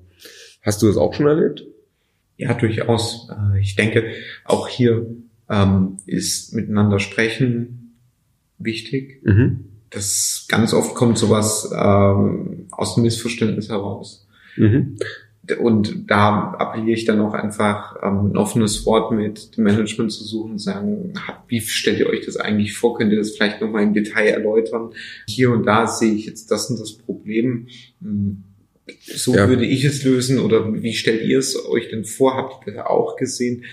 [0.64, 1.64] Hast du das auch schon erlebt?
[2.38, 3.30] Ja, durchaus.
[3.30, 4.12] Äh, ich denke,
[4.44, 5.06] auch hier
[5.50, 7.96] ähm, ist miteinander sprechen
[8.58, 9.22] wichtig.
[9.24, 9.66] Mhm.
[9.90, 14.28] Das ganz oft kommt sowas ähm, aus dem Missverständnis heraus.
[14.56, 14.98] Mhm
[15.56, 20.24] und da appelliere ich dann auch einfach ähm, ein offenes Wort mit dem Management zu
[20.24, 21.14] suchen und sagen,
[21.48, 22.98] wie stellt ihr euch das eigentlich vor?
[22.98, 24.92] Könnt ihr das vielleicht nochmal im Detail erläutern?
[25.28, 27.68] Hier und da sehe ich jetzt das und das Problem.
[28.02, 28.44] Hm,
[29.00, 29.48] so ja.
[29.48, 32.36] würde ich es lösen oder wie stellt ihr es euch denn vor?
[32.36, 33.64] Habt ihr das auch gesehen?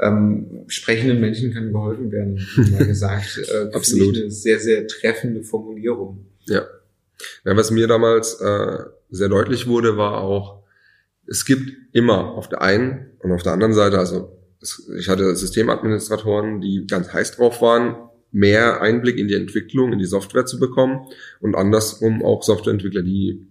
[0.00, 3.40] Ähm, sprechenden Menschen kann geholfen werden, mal gesagt.
[3.52, 4.16] Äh, Absolut.
[4.16, 6.26] Eine sehr, sehr treffende Formulierung.
[6.46, 6.66] Ja.
[7.44, 8.78] ja was mir damals äh,
[9.10, 10.62] sehr deutlich wurde, war auch,
[11.26, 14.36] es gibt immer auf der einen und auf der anderen Seite, also
[14.96, 17.96] ich hatte Systemadministratoren, die ganz heiß drauf waren,
[18.34, 21.06] mehr Einblick in die Entwicklung, in die Software zu bekommen
[21.40, 23.46] und andersrum auch Softwareentwickler, die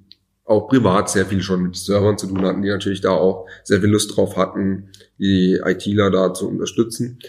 [0.45, 3.79] auch privat sehr viel schon mit Servern zu tun hatten, die natürlich da auch sehr
[3.79, 7.19] viel Lust drauf hatten, die ITler da zu unterstützen.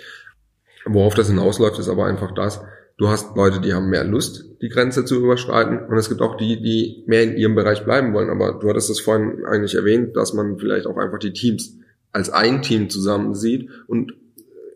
[0.84, 2.60] Worauf das hinausläuft, ist aber einfach das,
[2.98, 5.86] du hast Leute, die haben mehr Lust, die Grenze zu überschreiten.
[5.86, 8.30] Und es gibt auch die, die mehr in ihrem Bereich bleiben wollen.
[8.30, 11.78] Aber du hattest es vorhin eigentlich erwähnt, dass man vielleicht auch einfach die Teams
[12.12, 13.70] als ein Team zusammen sieht.
[13.86, 14.14] Und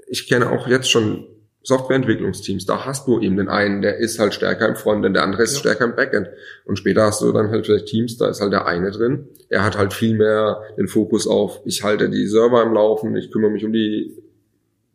[0.06, 1.26] ich kenne auch jetzt schon
[1.68, 5.42] Softwareentwicklungsteams, da hast du eben den einen, der ist halt stärker im Frontend, der andere
[5.42, 5.60] ist ja.
[5.60, 6.28] stärker im Backend.
[6.64, 9.28] Und später hast du dann halt vielleicht Teams, da ist halt der eine drin.
[9.48, 13.30] Er hat halt viel mehr den Fokus auf, ich halte die Server im Laufen, ich
[13.30, 14.12] kümmere mich um die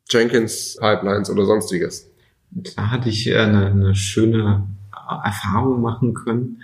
[0.10, 2.14] Jenkins Pipelines oder sonstiges
[2.54, 4.68] da hatte ich äh, eine, eine schöne
[5.24, 6.62] Erfahrung machen können.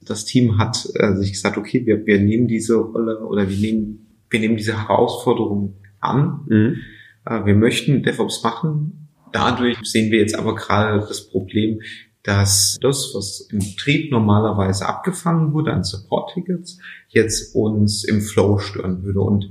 [0.00, 4.06] Das Team hat äh, sich gesagt, okay, wir, wir nehmen diese Rolle oder wir nehmen,
[4.30, 6.40] wir nehmen diese Herausforderung an.
[6.48, 6.76] Mhm.
[7.24, 9.01] Äh, wir möchten DevOps machen.
[9.32, 11.80] Dadurch sehen wir jetzt aber gerade das Problem,
[12.22, 19.02] dass das, was im Betrieb normalerweise abgefangen wurde an Support-Tickets, jetzt uns im Flow stören
[19.02, 19.20] würde.
[19.20, 19.50] Und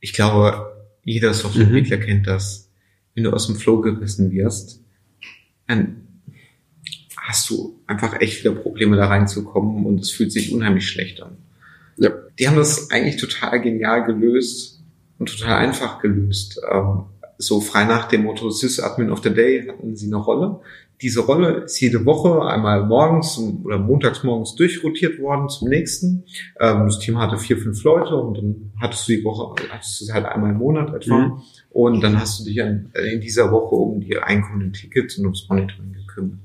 [0.00, 2.02] ich glaube, jeder Softwareentwickler mhm.
[2.02, 2.70] kennt das.
[3.14, 4.82] Wenn du aus dem Flow gerissen wirst,
[5.66, 6.02] dann
[7.16, 11.36] hast du einfach echt wieder Probleme da reinzukommen und es fühlt sich unheimlich schlecht an.
[11.96, 12.10] Ja.
[12.38, 14.82] Die haben das eigentlich total genial gelöst
[15.18, 16.60] und total einfach gelöst.
[17.38, 20.60] So frei nach dem Motto Sys-Admin of the Day hatten sie eine Rolle.
[21.02, 26.24] Diese Rolle ist jede Woche einmal morgens oder montags morgens durchrotiert worden zum nächsten.
[26.58, 30.04] Ähm, das Team hatte vier, fünf Leute und dann hattest du die Woche, hattest du
[30.06, 31.18] es halt einmal im Monat etwa.
[31.18, 31.42] Mhm.
[31.68, 32.78] Und dann hast du dich äh,
[33.12, 36.38] in dieser Woche um die einkommenden Tickets und ums Monitoring gekümmert.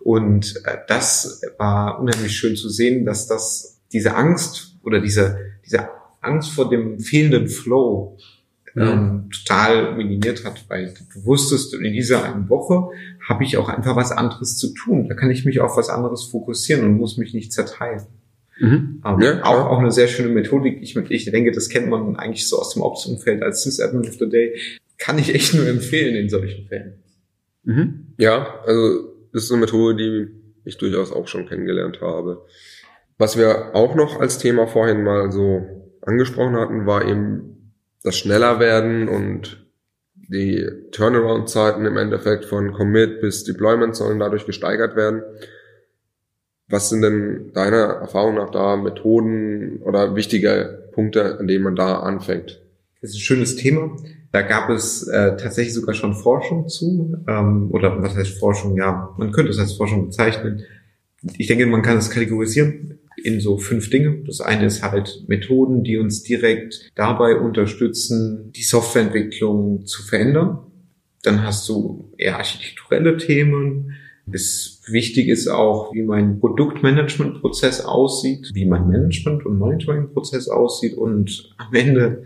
[0.00, 5.88] Und äh, das war unheimlich schön zu sehen, dass das diese Angst oder diese, diese
[6.22, 8.16] Angst vor dem fehlenden Flow
[8.76, 12.88] ähm, total minimiert hat, weil du wusstest, in dieser einen Woche
[13.26, 15.08] habe ich auch einfach was anderes zu tun.
[15.08, 18.02] Da kann ich mich auf was anderes fokussieren und muss mich nicht zerteilen.
[18.60, 19.02] Mhm.
[19.04, 20.82] Ähm, ja, auch, auch eine sehr schöne Methodik.
[20.82, 24.28] Ich, ich denke, das kennt man eigentlich so aus dem Ops-Umfeld als Sysadmin of the
[24.28, 24.58] Day.
[24.98, 26.94] Kann ich echt nur empfehlen in solchen Fällen.
[27.64, 28.06] Mhm.
[28.18, 30.28] Ja, also das ist eine Methode, die
[30.64, 32.44] ich durchaus auch schon kennengelernt habe.
[33.16, 35.62] Was wir auch noch als Thema vorhin mal so
[36.02, 37.57] angesprochen hatten, war eben
[38.02, 39.66] das Schnellerwerden und
[40.14, 45.22] die Turnaround-Zeiten im Endeffekt von Commit bis Deployment sollen dadurch gesteigert werden.
[46.68, 52.00] Was sind denn deiner Erfahrung nach da Methoden oder wichtige Punkte, an denen man da
[52.00, 52.60] anfängt?
[53.00, 53.96] Das ist ein schönes Thema.
[54.32, 58.76] Da gab es äh, tatsächlich sogar schon Forschung zu, ähm, oder was heißt Forschung?
[58.76, 60.64] Ja, man könnte es als Forschung bezeichnen.
[61.38, 64.22] Ich denke, man kann es kategorisieren in so fünf Dinge.
[64.26, 70.58] Das eine ist halt Methoden, die uns direkt dabei unterstützen, die Softwareentwicklung zu verändern.
[71.22, 73.92] Dann hast du eher architekturelle Themen.
[74.30, 81.54] Es wichtig ist auch, wie mein Produktmanagementprozess aussieht, wie mein Management- und Monitoringprozess aussieht und
[81.56, 82.24] am Ende,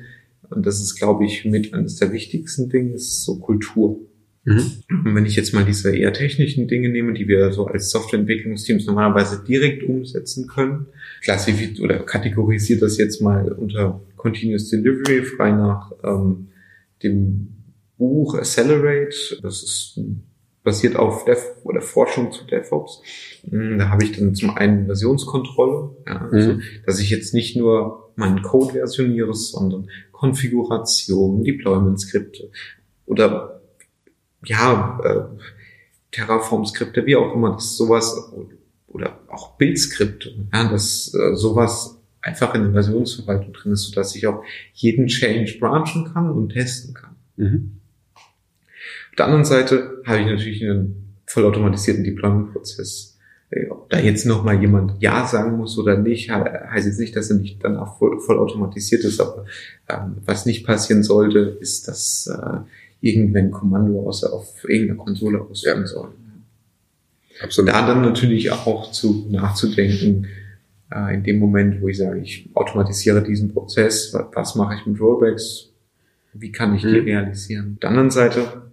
[0.51, 4.01] und das ist, glaube ich, mit eines der wichtigsten Dinge, ist so Kultur.
[4.45, 4.83] Mhm.
[4.89, 8.87] Und wenn ich jetzt mal diese eher technischen Dinge nehme, die wir so als Softwareentwicklungsteams
[8.87, 10.87] normalerweise direkt umsetzen können,
[11.23, 16.49] klassifiziert oder kategorisiert das jetzt mal unter Continuous Delivery, frei nach ähm,
[17.03, 17.49] dem
[17.99, 19.39] Buch Accelerate.
[19.43, 20.01] Das ist
[20.65, 23.03] basiert auf Dev oder Forschung zu DevOps.
[23.49, 26.63] Hm, da habe ich dann zum einen Versionskontrolle, ja, also, mhm.
[26.87, 32.51] dass ich jetzt nicht nur meinen Code versioniere, sondern Konfiguration, Deployment-Skripte
[33.07, 33.62] oder
[34.45, 35.23] ja, äh,
[36.13, 38.33] Terraform-Skripte, wie auch immer, dass sowas
[38.87, 44.27] oder auch Bildskripte, ja, dass äh, sowas einfach in der Versionsverwaltung drin ist, sodass ich
[44.27, 47.17] auch jeden Change branchen kann und testen kann.
[47.37, 47.73] Mhm.
[48.15, 53.19] Auf der anderen Seite habe ich natürlich einen vollautomatisierten Deployment-Prozess.
[53.51, 57.31] Äh, ob da jetzt nochmal jemand Ja sagen muss oder nicht, heißt jetzt nicht, dass
[57.31, 59.45] er nicht dann auch voll, voll automatisiert ist, aber
[59.89, 62.59] ähm, was nicht passieren sollte, ist, dass äh,
[63.03, 65.87] irgendwann Kommando außer auf irgendeiner Konsole ausführen ja.
[65.87, 66.09] soll.
[67.43, 67.71] Absolut.
[67.71, 70.29] Da dann natürlich auch zu nachzudenken,
[70.91, 74.87] äh, in dem Moment, wo ich sage, ich automatisiere diesen Prozess, was, was mache ich
[74.87, 75.71] mit Rollbacks,
[76.33, 77.05] wie kann ich die mhm.
[77.05, 77.73] realisieren.
[77.75, 78.71] Auf der anderen Seite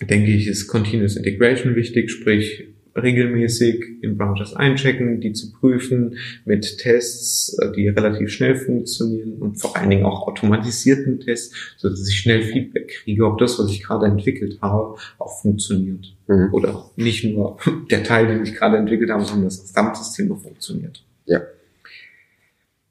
[0.00, 6.78] denke ich, ist Continuous Integration wichtig, sprich regelmäßig in Branches einchecken, die zu prüfen mit
[6.78, 12.08] Tests, äh, die relativ schnell funktionieren und vor allen Dingen auch automatisierten Tests, so dass
[12.08, 16.14] ich schnell Feedback kriege, ob das, was ich gerade entwickelt habe, auch funktioniert.
[16.26, 16.48] Mhm.
[16.52, 17.58] Oder nicht nur
[17.90, 21.04] der Teil, den ich gerade entwickelt habe, sondern das Gesamtsystem noch funktioniert.
[21.26, 21.42] Ja.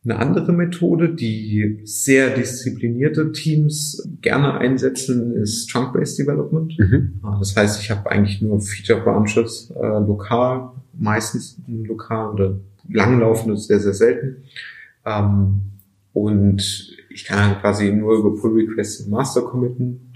[0.06, 6.78] Eine andere Methode, die sehr disziplinierte Teams gerne einsetzen, ist Trunk-Based Development.
[6.78, 7.20] Mhm.
[7.24, 13.58] Ah, das heißt, ich habe eigentlich nur Feature Branches äh, lokal, meistens lokal oder langlaufende
[13.58, 14.44] sehr, sehr selten.
[15.06, 15.62] Ähm,
[16.14, 20.14] und ich kann quasi nur über Pull Requests im Master committen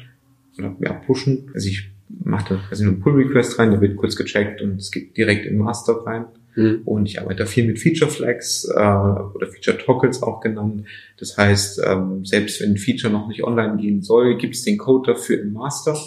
[0.59, 1.49] oder ja, pushen.
[1.55, 4.75] Also ich mache da quasi nur einen Pull Request rein, der wird kurz gecheckt und
[4.75, 6.25] es geht direkt in Master rein.
[6.55, 6.81] Mhm.
[6.85, 10.85] Und ich arbeite viel mit Feature Flags äh, oder Feature Toggles auch genannt.
[11.17, 14.77] Das heißt, ähm, selbst wenn ein Feature noch nicht online gehen soll, gibt es den
[14.77, 15.97] Code dafür im Master,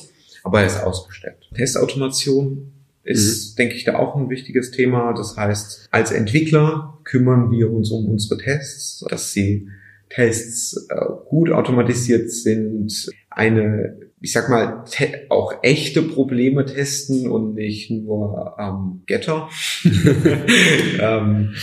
[0.43, 1.49] aber er ist ausgestellt.
[1.55, 2.73] Testautomation
[3.05, 3.57] ist, mhm.
[3.57, 5.13] denke ich, da auch ein wichtiges Thema.
[5.15, 9.69] Das heißt, als Entwickler kümmern wir uns um unsere Tests, dass sie
[10.09, 10.97] Tests äh,
[11.29, 14.85] gut automatisiert sind, eine ich sag mal,
[15.29, 19.49] auch echte Probleme testen und nicht nur ähm, Getter.
[21.01, 21.55] ähm,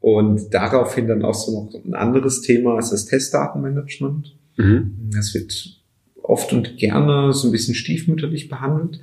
[0.00, 4.36] und daraufhin dann auch so noch ein anderes Thema ist das Testdatenmanagement.
[4.56, 5.10] Mhm.
[5.14, 5.80] Das wird
[6.22, 9.00] oft und gerne so ein bisschen stiefmütterlich behandelt,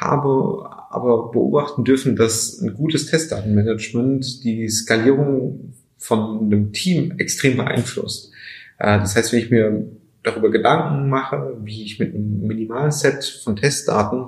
[0.00, 8.30] habe aber beobachten dürfen, dass ein gutes Testdatenmanagement die Skalierung von einem Team extrem beeinflusst.
[8.78, 9.86] Äh, das heißt, wenn ich mir
[10.26, 14.26] darüber Gedanken mache, wie ich mit einem Minimalset von Testdaten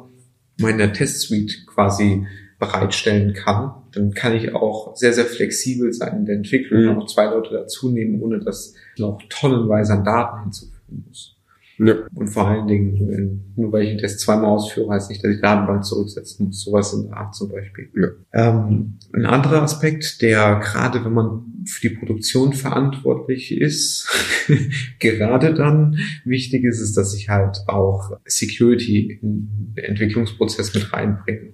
[0.61, 2.27] meine Testsuite quasi
[2.59, 6.89] bereitstellen kann, dann kann ich auch sehr, sehr flexibel sein in der Entwicklung mhm.
[6.91, 11.38] und noch zwei Leute dazu nehmen, ohne dass ich noch tonnenweise an Daten hinzufügen muss.
[11.79, 11.95] Ja.
[12.15, 15.41] Und vor allen Dingen, nur weil ich einen Test zweimal ausführe, heißt nicht, dass ich
[15.41, 16.63] Datenbank zurücksetzen muss.
[16.63, 17.89] Sowas in der Art zum Beispiel.
[17.95, 18.09] Ja.
[18.33, 24.09] Ähm, ein anderer Aspekt, der gerade, wenn man für die Produktion verantwortlich ist,
[24.99, 31.53] gerade dann wichtig ist, ist, dass ich halt auch Security in den Entwicklungsprozess mit reinbringe.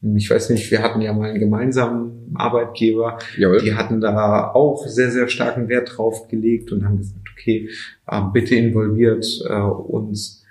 [0.00, 3.60] Ich weiß nicht, wir hatten ja mal einen gemeinsamen Arbeitgeber, Jawohl.
[3.60, 7.68] die hatten da auch sehr, sehr starken Wert drauf gelegt und haben gesagt, okay,
[8.06, 10.44] äh, bitte involviert äh, uns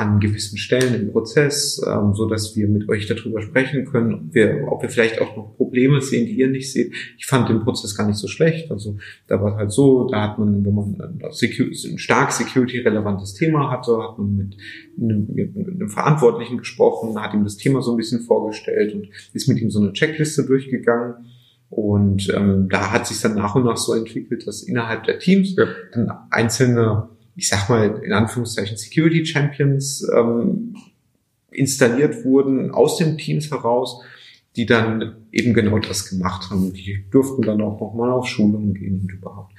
[0.00, 4.34] an gewissen Stellen im Prozess, ähm, so dass wir mit euch darüber sprechen können, ob
[4.34, 6.94] wir, ob wir vielleicht auch noch Probleme sehen, die ihr nicht seht.
[7.18, 8.70] Ich fand den Prozess gar nicht so schlecht.
[8.70, 13.34] Also da war es halt so, da hat man, wenn man ein, ein stark security-relevantes
[13.34, 14.56] Thema hatte, hat man mit
[14.98, 19.48] einem, mit einem Verantwortlichen gesprochen, hat ihm das Thema so ein bisschen vorgestellt und ist
[19.48, 21.26] mit ihm so eine Checkliste durchgegangen.
[21.68, 25.54] Und ähm, da hat sich dann nach und nach so entwickelt, dass innerhalb der Teams
[25.56, 25.66] ja.
[25.92, 30.76] dann einzelne ich sag mal, in Anführungszeichen Security Champions ähm,
[31.50, 34.02] installiert wurden aus den Teams heraus,
[34.56, 36.74] die dann eben genau das gemacht haben.
[36.74, 39.54] Die durften dann auch nochmal auf Schulungen gehen und überhaupt.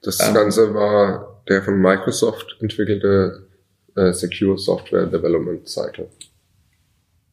[0.00, 3.46] Das ähm, Ganze war der von Microsoft entwickelte
[3.94, 6.08] äh, Secure Software Development Cycle.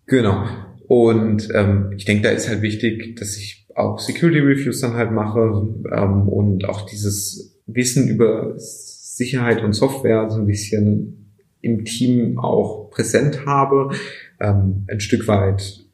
[0.08, 0.46] Genau.
[0.90, 5.12] Und ähm, ich denke, da ist halt wichtig, dass ich auch Security Reviews dann halt
[5.12, 5.40] mache
[5.90, 8.56] ähm, und auch dieses Wissen über
[9.16, 13.92] Sicherheit und Software so ein bisschen im Team auch präsent habe,
[14.40, 15.86] ähm, ein Stück weit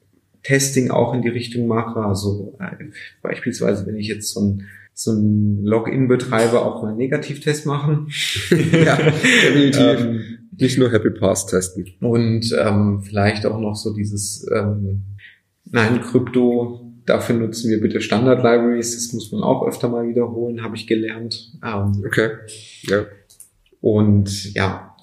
[0.43, 1.99] Testing auch in die Richtung mache.
[1.99, 2.85] Also äh,
[3.21, 8.07] beispielsweise, wenn ich jetzt so ein so ein Login betreibe, auch mal einen Negativtest machen.
[8.49, 9.79] ja, definitiv.
[9.79, 10.21] ähm,
[10.57, 11.85] Nicht nur Happy Pass testen.
[12.01, 15.03] Und ähm, vielleicht auch noch so dieses ähm,
[15.71, 18.93] Nein, Krypto Dafür nutzen wir bitte Standard-Libraries.
[18.93, 21.51] Das muss man auch öfter mal wiederholen, habe ich gelernt.
[21.65, 22.29] Ähm, okay.
[22.83, 23.07] Ja.
[23.81, 24.95] Und ja,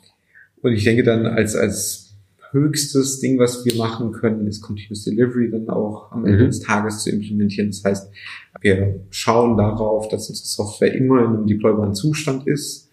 [0.62, 2.14] und ich denke dann als, als
[2.53, 6.47] höchstes Ding, was wir machen können, ist Continuous Delivery dann auch am Ende mhm.
[6.47, 7.71] des Tages zu implementieren.
[7.71, 8.12] Das heißt,
[8.61, 12.88] wir schauen darauf, dass unsere Software immer in einem deploybaren Zustand ist,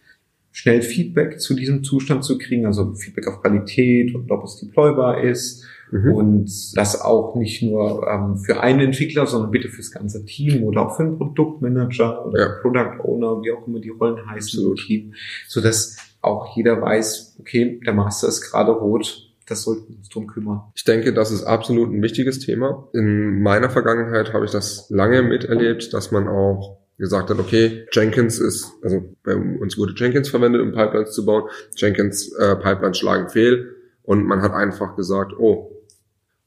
[0.52, 5.24] schnell Feedback zu diesem Zustand zu kriegen, also Feedback auf Qualität und ob es deploybar
[5.24, 6.14] ist Mhm.
[6.14, 10.88] Und das auch nicht nur ähm, für einen Entwickler, sondern bitte fürs ganze Team oder
[10.88, 12.50] auch für einen Produktmanager oder ja.
[12.62, 15.14] Product Owner, wie auch immer die Rollen heißen im Team,
[15.48, 20.10] so dass auch jeder weiß, okay, der Master ist gerade rot, das sollten wir uns
[20.10, 20.62] drum kümmern.
[20.74, 22.88] Ich denke, das ist absolut ein wichtiges Thema.
[22.94, 28.40] In meiner Vergangenheit habe ich das lange miterlebt, dass man auch gesagt hat, okay, Jenkins
[28.40, 31.50] ist, also bei uns wurde Jenkins verwendet, um Pipelines zu bauen.
[31.76, 35.73] Jenkins äh, Pipelines schlagen fehl und man hat einfach gesagt, oh,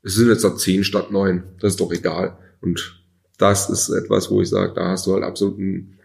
[0.06, 1.42] es sind jetzt da zehn statt neun.
[1.60, 2.38] Das ist doch egal.
[2.60, 3.02] Und
[3.38, 5.98] das ist etwas, wo ich sage, da hast du halt absolut ein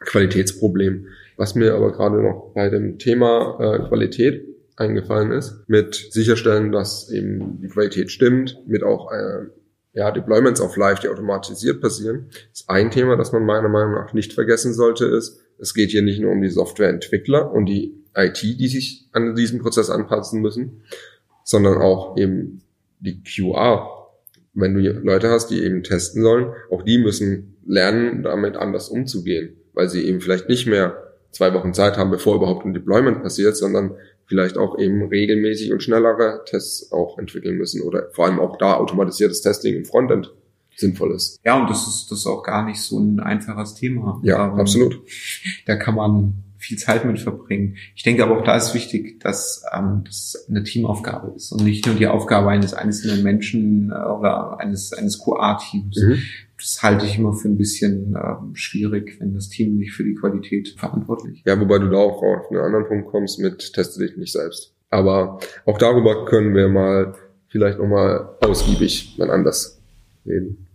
[0.00, 1.06] Qualitätsproblem.
[1.38, 4.44] Was mir aber gerade noch bei dem Thema äh, Qualität
[4.76, 9.46] eingefallen ist, mit sicherstellen, dass eben die Qualität stimmt, mit auch äh,
[9.94, 14.12] ja, Deployments auf Live, die automatisiert passieren, ist ein Thema, das man meiner Meinung nach
[14.12, 18.42] nicht vergessen sollte, ist, es geht hier nicht nur um die Softwareentwickler und die IT,
[18.42, 20.82] die sich an diesen Prozess anpassen müssen,
[21.42, 22.60] sondern auch eben
[23.00, 23.90] die QA.
[24.54, 29.56] Wenn du Leute hast, die eben testen sollen, auch die müssen lernen, damit anders umzugehen,
[29.74, 33.56] weil sie eben vielleicht nicht mehr zwei Wochen Zeit haben, bevor überhaupt ein Deployment passiert,
[33.56, 38.56] sondern vielleicht auch eben regelmäßig und schnellere Tests auch entwickeln müssen oder vor allem auch
[38.56, 40.32] da automatisiertes Testing im Frontend
[40.76, 41.40] sinnvoll ist.
[41.44, 44.20] Ja, und das ist, das ist auch gar nicht so ein einfaches Thema.
[44.22, 45.00] Ja, Aber absolut.
[45.66, 46.34] Da kann man
[46.66, 47.76] viel Zeit mit verbringen.
[47.94, 51.86] Ich denke aber auch da ist wichtig, dass ähm, das eine Teamaufgabe ist und nicht
[51.86, 55.96] nur die Aufgabe eines einzelnen Menschen äh, oder eines, eines QA-Teams.
[55.96, 56.18] Mhm.
[56.58, 60.14] Das halte ich immer für ein bisschen äh, schwierig, wenn das Team nicht für die
[60.14, 61.46] Qualität verantwortlich ist.
[61.46, 64.74] Ja, wobei du da auch auf einen anderen Punkt kommst mit teste dich nicht selbst.
[64.90, 67.14] Aber auch darüber können wir mal
[67.48, 69.80] vielleicht nochmal ausgiebig mal anders
[70.26, 70.65] reden.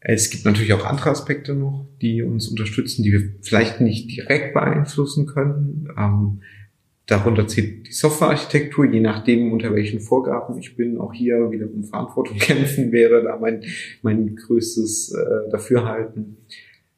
[0.00, 4.54] Es gibt natürlich auch andere Aspekte noch, die uns unterstützen, die wir vielleicht nicht direkt
[4.54, 5.88] beeinflussen können.
[5.98, 6.40] Ähm,
[7.06, 10.98] darunter zählt die Softwarearchitektur, je nachdem, unter welchen Vorgaben ich bin.
[10.98, 13.62] Auch hier wieder um Verantwortung kämpfen wäre da mein,
[14.00, 16.38] mein größtes äh, Dafürhalten.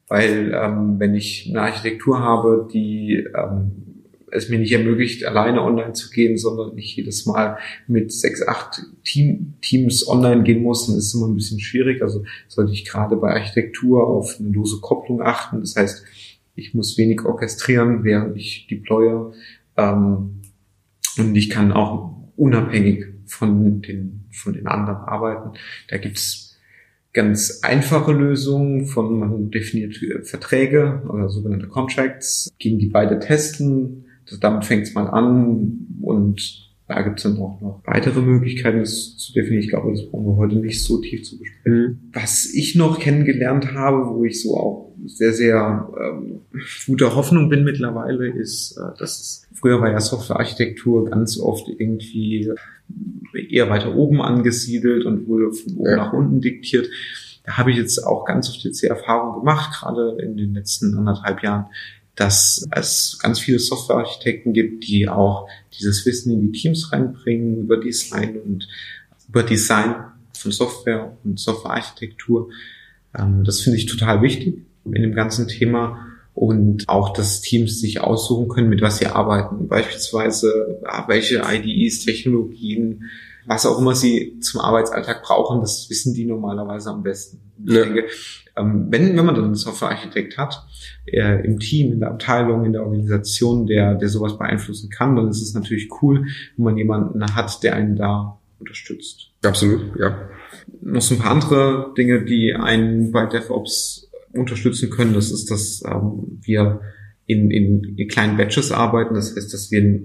[0.07, 3.92] Weil ähm, wenn ich eine Architektur habe, die ähm,
[4.33, 8.81] es mir nicht ermöglicht, alleine online zu gehen, sondern ich jedes Mal mit sechs, acht
[9.03, 12.01] Team, Teams online gehen muss, dann ist es immer ein bisschen schwierig.
[12.01, 15.59] Also sollte ich gerade bei Architektur auf eine lose Kopplung achten.
[15.59, 16.03] Das heißt,
[16.55, 19.33] ich muss wenig orchestrieren, während ich deploye.
[19.77, 20.41] Ähm,
[21.17, 25.57] und ich kann auch unabhängig von den, von den anderen arbeiten.
[25.89, 26.57] Da gibt's
[27.13, 34.05] ganz einfache Lösungen von, man definiert Verträge oder sogenannte Contracts, gegen die beide testen,
[34.39, 39.17] damit fängt es mal an und da gibt es dann auch noch weitere Möglichkeiten, das
[39.17, 39.63] zu definieren.
[39.63, 41.73] Ich glaube, das brauchen wir heute nicht so tief zu besprechen.
[41.73, 41.99] Mhm.
[42.11, 46.41] Was ich noch kennengelernt habe, wo ich so auch sehr, sehr ähm,
[46.85, 52.51] guter Hoffnung bin mittlerweile, ist, äh, dass es, früher war ja Softwarearchitektur ganz oft irgendwie
[53.49, 55.95] eher weiter oben angesiedelt und wurde von oben ja.
[55.95, 56.89] nach unten diktiert.
[57.45, 60.97] Da habe ich jetzt auch ganz oft jetzt die Erfahrung gemacht, gerade in den letzten
[60.97, 61.65] anderthalb Jahren,
[62.15, 65.47] dass es ganz viele Softwarearchitekten gibt, die auch
[65.79, 68.67] dieses Wissen in die Teams reinbringen über Design und
[69.27, 69.95] über Design
[70.37, 72.49] von Software und Softwarearchitektur.
[73.17, 78.01] Ähm, das finde ich total wichtig in dem ganzen Thema und auch, dass Teams sich
[78.01, 79.67] aussuchen können, mit was sie arbeiten.
[79.67, 83.09] Beispielsweise, welche IDEs, Technologien,
[83.45, 87.39] was auch immer sie zum Arbeitsalltag brauchen, das wissen die normalerweise am besten.
[87.65, 87.83] Ich ja.
[87.83, 88.07] denke,
[88.55, 90.65] ähm, wenn, wenn man dann einen Softwarearchitekt hat,
[91.05, 95.27] äh, im Team, in der Abteilung, in der Organisation, der, der sowas beeinflussen kann, dann
[95.27, 96.25] ist es natürlich cool,
[96.55, 99.31] wenn man jemanden hat, der einen da unterstützt.
[99.43, 100.29] Absolut, ja.
[100.81, 105.83] Noch so ein paar andere Dinge, die einen bei DevOps unterstützen können, das ist, dass
[105.85, 106.81] ähm, wir
[107.25, 109.15] in, in, in kleinen Batches arbeiten.
[109.15, 110.01] Das heißt, dass wir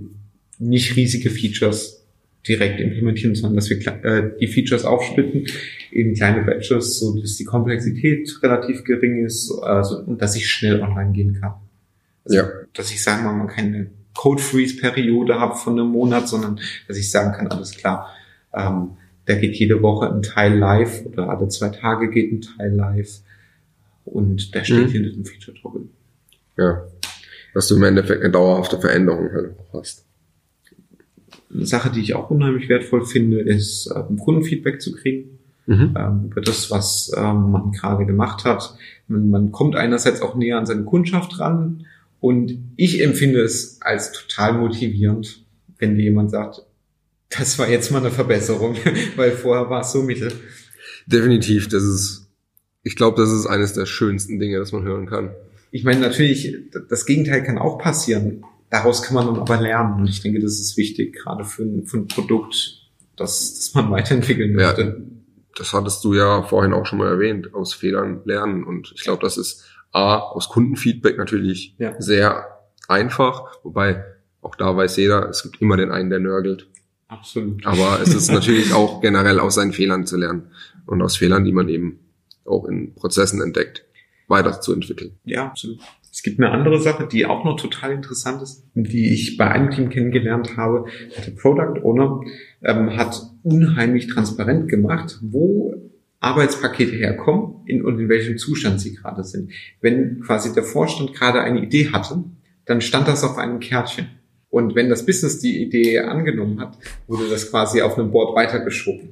[0.59, 1.97] nicht riesige Features
[2.47, 5.47] direkt implementieren, sondern dass wir äh, die Features aufsplitten
[5.91, 10.80] in kleine Batches, so dass die Komplexität relativ gering ist also, und dass ich schnell
[10.80, 11.55] online gehen kann.
[12.24, 12.51] Also, ja.
[12.74, 16.97] Dass ich sagen wir mal keine Code Freeze Periode habe von einem Monat, sondern dass
[16.97, 18.09] ich sagen kann, alles klar,
[18.53, 18.91] ähm,
[19.26, 23.20] da geht jede Woche ein Teil live oder alle zwei Tage geht ein Teil live
[24.05, 24.91] und der steht mhm.
[24.91, 25.82] hinter dem Feature Toggle.
[26.57, 26.82] Ja.
[27.55, 29.28] Dass du im Endeffekt eine dauerhafte Veränderung
[29.72, 30.07] hast.
[31.53, 35.38] Eine Sache, die ich auch unheimlich wertvoll finde, ist ähm, Kundenfeedback zu kriegen
[35.68, 35.94] mhm.
[35.96, 38.74] ähm, über das, was ähm, man gerade gemacht hat.
[39.07, 41.86] Man, man kommt einerseits auch näher an seine Kundschaft ran
[42.20, 45.44] und ich empfinde es als total motivierend,
[45.78, 46.62] wenn dir jemand sagt,
[47.28, 48.76] das war jetzt mal eine Verbesserung,
[49.16, 50.32] weil vorher war es so mittel.
[51.07, 52.28] Definitiv, das ist,
[52.82, 55.30] ich glaube, das ist eines der schönsten Dinge, das man hören kann.
[55.70, 56.57] Ich meine, natürlich,
[56.88, 60.00] das Gegenteil kann auch passieren daraus kann man dann aber lernen.
[60.00, 62.82] Und ich denke, das ist wichtig, gerade für ein, für ein Produkt,
[63.16, 64.82] das, das man weiterentwickeln möchte.
[64.82, 64.94] Ja,
[65.56, 68.64] das hattest du ja vorhin auch schon mal erwähnt, aus Fehlern lernen.
[68.64, 72.00] Und ich glaube, das ist A, aus Kundenfeedback natürlich ja.
[72.00, 72.46] sehr
[72.86, 74.04] einfach, wobei
[74.40, 76.68] auch da weiß jeder, es gibt immer den einen, der nörgelt.
[77.08, 77.64] Absolut.
[77.66, 80.52] Aber es ist natürlich auch generell aus seinen Fehlern zu lernen
[80.86, 82.00] und aus Fehlern, die man eben
[82.44, 83.84] auch in Prozessen entdeckt,
[84.28, 85.18] weiterzuentwickeln.
[85.24, 85.80] Ja, absolut.
[86.18, 89.70] Es gibt eine andere Sache, die auch noch total interessant ist, die ich bei einem
[89.70, 90.86] Team kennengelernt habe.
[91.24, 92.22] Der Product Owner
[92.60, 95.76] ähm, hat unheimlich transparent gemacht, wo
[96.18, 99.52] Arbeitspakete herkommen in, und in welchem Zustand sie gerade sind.
[99.80, 102.24] Wenn quasi der Vorstand gerade eine Idee hatte,
[102.64, 104.08] dann stand das auf einem Kärtchen.
[104.50, 109.10] Und wenn das Business die Idee angenommen hat, wurde das quasi auf einem Board weitergeschoben.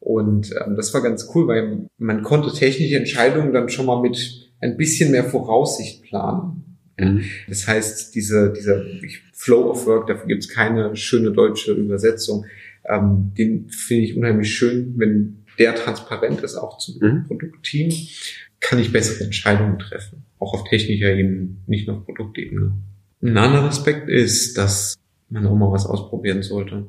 [0.00, 4.47] Und ähm, das war ganz cool, weil man konnte technische Entscheidungen dann schon mal mit
[4.60, 6.76] ein bisschen mehr Voraussicht planen.
[6.98, 7.24] Mhm.
[7.48, 8.84] Das heißt, diese, dieser
[9.32, 12.44] Flow of Work, dafür gibt es keine schöne deutsche Übersetzung.
[12.84, 17.24] Ähm, den finde ich unheimlich schön, wenn der transparent ist, auch zum mhm.
[17.26, 17.92] Produktteam,
[18.60, 20.24] kann ich bessere Entscheidungen treffen.
[20.38, 22.72] Auch auf technischer Ebene, nicht nur auf Produktebene.
[23.22, 24.96] Ein anderer Aspekt ist, dass
[25.28, 26.86] man auch mal was ausprobieren sollte.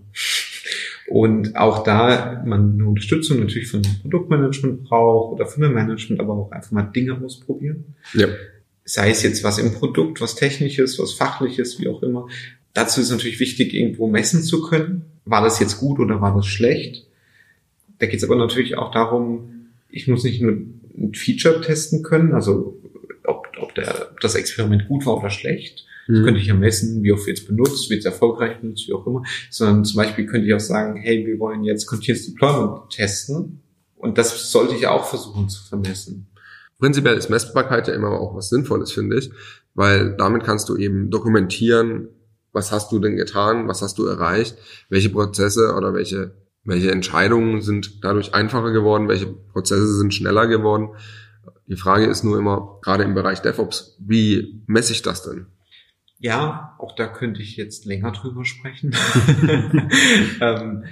[1.10, 6.34] Und auch da man eine Unterstützung natürlich von Produktmanagement braucht oder von dem Management, aber
[6.34, 7.96] auch einfach mal Dinge ausprobieren.
[8.14, 8.28] Ja.
[8.86, 12.28] Sei es jetzt was im Produkt, was technisches, was fachliches, wie auch immer.
[12.74, 15.06] Dazu ist natürlich wichtig, irgendwo messen zu können.
[15.26, 17.08] War das jetzt gut oder war das schlecht?
[17.98, 22.34] Da geht es aber natürlich auch darum, ich muss nicht nur ein Feature testen können,
[22.34, 22.80] also
[23.24, 26.24] ob, ob, der, ob das Experiment gut war oder schlecht, das mhm.
[26.26, 29.06] könnte ich ja messen, wie oft wird es benutzt, wird es erfolgreich benutzt, wie auch
[29.06, 29.22] immer.
[29.52, 33.62] Sondern zum Beispiel könnte ich auch sagen, hey, wir wollen jetzt Continuous Deployment testen.
[33.96, 36.28] Und das sollte ich auch versuchen zu vermessen.
[36.80, 39.30] Prinzipiell ist Messbarkeit ja immer auch was Sinnvolles, finde ich,
[39.76, 42.08] weil damit kannst du eben dokumentieren,
[42.54, 44.58] was hast du denn getan, was hast du erreicht,
[44.90, 46.32] welche Prozesse oder welche,
[46.64, 50.90] welche Entscheidungen sind dadurch einfacher geworden, welche Prozesse sind schneller geworden.
[51.68, 55.48] Die Frage ist nur immer, gerade im Bereich DevOps, wie messe ich das denn?
[56.20, 58.92] Ja, auch da könnte ich jetzt länger drüber sprechen.
[60.42, 60.84] ähm,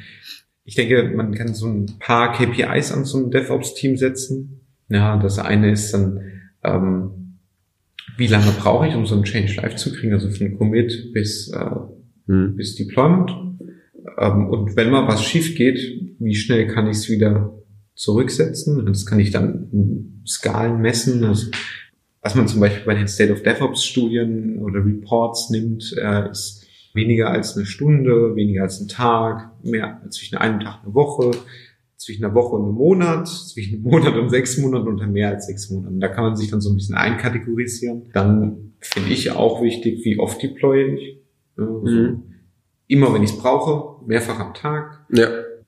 [0.64, 4.62] ich denke, man kann so ein paar KPIs an so ein DevOps-Team setzen.
[4.90, 6.20] Ja, das eine ist dann,
[6.64, 7.40] ähm,
[8.18, 11.50] wie lange brauche ich, um so ein Change live zu kriegen, also von Commit bis,
[11.54, 11.70] äh,
[12.28, 12.56] hm.
[12.56, 13.32] bis Deployment.
[14.18, 15.80] Ähm, und wenn mal was schief geht,
[16.20, 17.54] wie schnell kann ich es wieder
[17.96, 18.86] zurücksetzen?
[18.86, 21.24] Das kann ich dann in Skalen messen.
[21.24, 21.50] Also
[22.22, 26.66] was man zum Beispiel bei den State of DevOps Studien oder Reports nimmt, äh, ist
[26.94, 31.32] weniger als eine Stunde, weniger als ein Tag, mehr zwischen einem Tag und einer Woche,
[31.96, 35.30] zwischen einer Woche und einem Monat, zwischen einem Monat und sechs Monaten und dann mehr
[35.30, 36.00] als sechs Monaten.
[36.00, 38.10] Da kann man sich dann so ein bisschen einkategorisieren.
[38.14, 41.22] Dann finde ich auch wichtig, wie oft deploye ich.
[41.56, 42.24] Also mhm.
[42.88, 45.06] Immer wenn ich es brauche, mehrfach am Tag.
[45.12, 45.28] Ja.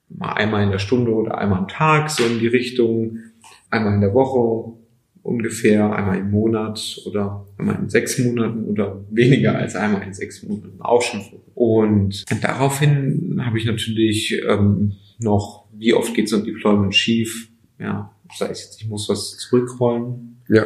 [0.09, 3.19] Mal einmal in der Stunde oder einmal am Tag, so in die Richtung.
[3.69, 4.78] Einmal in der Woche
[5.29, 10.43] ungefähr einmal im Monat oder einmal in sechs Monaten oder weniger als einmal in sechs
[10.43, 11.21] Monaten auch schon.
[11.53, 17.49] Und daraufhin habe ich natürlich ähm, noch, wie oft geht so ein Deployment schief?
[17.79, 20.41] Ja, sei es jetzt, ich muss was zurückrollen.
[20.49, 20.65] Ja.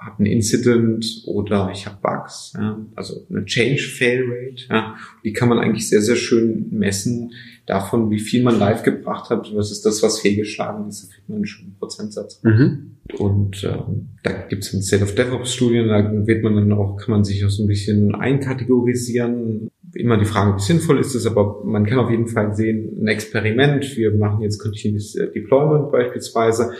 [0.00, 4.64] Habe ein Incident oder ich habe Bugs, ja, also eine Change Fail Rate.
[4.70, 7.32] Ja, die kann man eigentlich sehr, sehr schön messen
[7.66, 9.54] davon, wie viel man live gebracht hat.
[9.54, 11.04] Was ist das, was fehlgeschlagen ist?
[11.04, 12.42] Da kriegt man einen Prozentsatz.
[12.42, 12.96] Mhm.
[13.18, 17.10] Und ähm, da gibt es ein Set of DevOps-Studien, da wird man dann auch, kann
[17.10, 19.70] man sich auch so ein bisschen einkategorisieren.
[19.94, 23.08] Immer die Frage, wie sinnvoll ist es, aber man kann auf jeden Fall sehen, ein
[23.08, 26.72] Experiment, wir machen jetzt Continuous Deployment beispielsweise.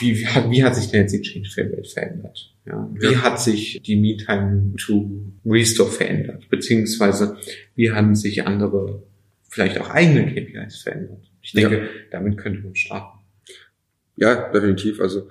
[0.00, 2.54] Wie, wie, hat, wie hat sich denn jetzt die Change Fail Rate verändert?
[2.66, 3.22] Ja, wie Ja.
[3.22, 5.10] hat sich die Mean Time to
[5.46, 6.48] Restore verändert?
[6.50, 7.36] Beziehungsweise
[7.74, 9.02] wie haben sich andere,
[9.48, 11.30] vielleicht auch eigene KPIs verändert?
[11.42, 13.18] Ich denke, damit könnte man starten.
[14.16, 15.00] Ja, definitiv.
[15.00, 15.28] Also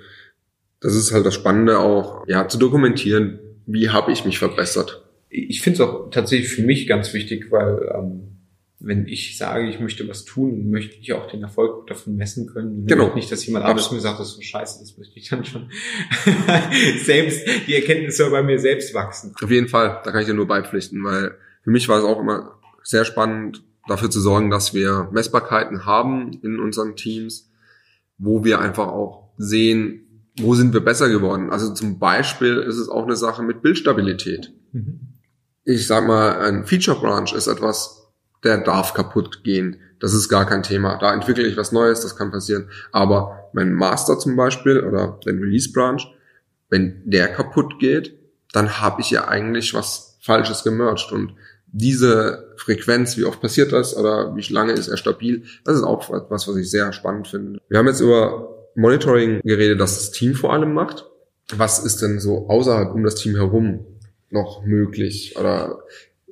[0.79, 5.03] das ist halt das Spannende auch, ja, zu dokumentieren, wie habe ich mich verbessert.
[5.29, 8.37] ich finde es auch tatsächlich für mich ganz wichtig, weil ähm,
[8.83, 12.85] wenn ich sage, ich möchte was tun, möchte ich auch den Erfolg davon messen können.
[12.85, 13.15] Genau.
[13.15, 15.69] Nicht, dass jemand anderes mir sagt, das ist so scheiße, das möchte ich dann schon
[17.05, 19.33] selbst, die Erkenntnis soll bei mir selbst wachsen.
[19.41, 22.19] Auf jeden Fall, da kann ich dir nur beipflichten, weil für mich war es auch
[22.19, 27.49] immer sehr spannend, dafür zu sorgen, dass wir Messbarkeiten haben in unseren Teams,
[28.17, 31.51] wo wir einfach auch sehen, wo sind wir besser geworden.
[31.51, 34.51] Also zum Beispiel ist es auch eine Sache mit Bildstabilität.
[35.63, 38.02] ich sag mal, ein Feature Branch ist etwas,
[38.43, 39.77] der darf kaputt gehen.
[39.99, 40.97] Das ist gar kein Thema.
[40.97, 42.69] Da entwickle ich was Neues, das kann passieren.
[42.91, 46.01] Aber mein Master zum Beispiel oder den Release Branch,
[46.69, 48.17] wenn der kaputt geht,
[48.51, 51.11] dann habe ich ja eigentlich was Falsches gemerged.
[51.11, 51.35] Und
[51.67, 56.09] diese Frequenz, wie oft passiert das oder wie lange ist er stabil, das ist auch
[56.29, 57.59] was, was ich sehr spannend finde.
[57.67, 61.05] Wir haben jetzt über Monitoring geredet, das das Team vor allem macht.
[61.55, 63.85] Was ist denn so außerhalb um das Team herum
[64.29, 65.35] noch möglich?
[65.37, 65.79] Oder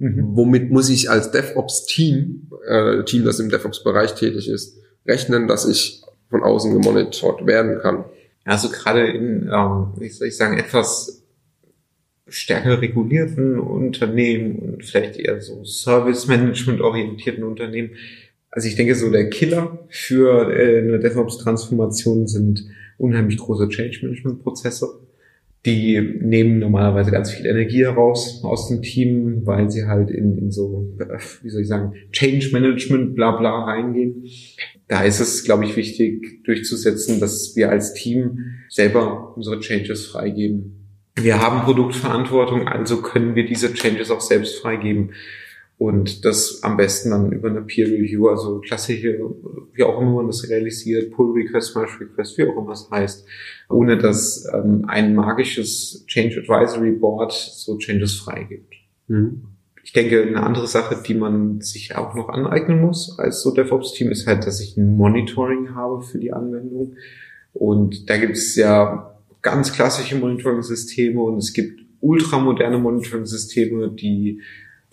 [0.02, 6.02] womit muss ich als DevOps-Team, äh, Team, das im DevOps-Bereich tätig ist, rechnen, dass ich
[6.30, 8.06] von außen gemonitort werden kann?
[8.46, 11.24] Also gerade in, ähm, wie soll ich sagen, etwas
[12.28, 17.92] stärker regulierten Unternehmen und vielleicht eher so Service-Management-orientierten Unternehmen.
[18.50, 22.66] Also ich denke, so der Killer für äh, eine DevOps-Transformation sind
[22.98, 24.88] unheimlich große Change-Management-Prozesse.
[25.66, 30.50] Die nehmen normalerweise ganz viel Energie heraus aus dem Team, weil sie halt in, in
[30.50, 34.26] so, äh, wie soll ich sagen, Change-Management, bla bla reingehen.
[34.88, 38.40] Da ist es, glaube ich, wichtig durchzusetzen, dass wir als Team
[38.70, 40.82] selber unsere Changes freigeben.
[41.16, 45.12] Wir haben Produktverantwortung, also können wir diese Changes auch selbst freigeben.
[45.82, 49.20] Und das am besten dann über eine Peer Review, also klassische,
[49.74, 53.26] wie auch immer man das realisiert, Pull Request, Merge Request, wie auch immer es heißt,
[53.68, 58.76] ohne dass ähm, ein magisches Change Advisory Board so Changes freigibt.
[59.84, 64.12] Ich denke, eine andere Sache, die man sich auch noch aneignen muss als so DevOps-Team,
[64.12, 66.94] ist halt, dass ich ein Monitoring habe für die Anwendung.
[67.54, 74.42] Und da gibt es ja ganz klassische Monitoring-Systeme und es gibt ultramoderne Monitoring-Systeme, die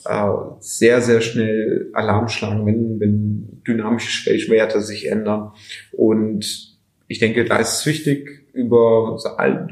[0.04, 0.30] äh,
[0.60, 5.52] sehr, sehr schnell Alarm schlagen, wenn, wenn dynamische Schwellwerte sich ändern.
[5.92, 6.76] Und
[7.08, 9.18] ich denke, da ist es wichtig, über,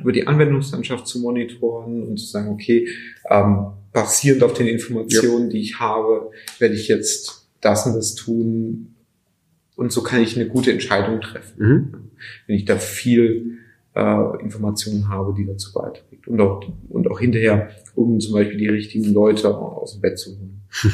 [0.01, 2.89] über die Anwendungslandschaft zu monitoren und zu sagen, okay,
[3.29, 8.95] ähm, basierend auf den Informationen, die ich habe, werde ich jetzt das und das tun.
[9.75, 11.59] Und so kann ich eine gute Entscheidung treffen.
[11.59, 11.95] Mhm.
[12.47, 13.59] Wenn ich da viel
[13.95, 16.29] äh, Informationen habe, die dazu beiträgt.
[16.29, 20.31] Und auch, und auch hinterher, um zum Beispiel die richtigen Leute aus dem Bett zu
[20.39, 20.63] holen.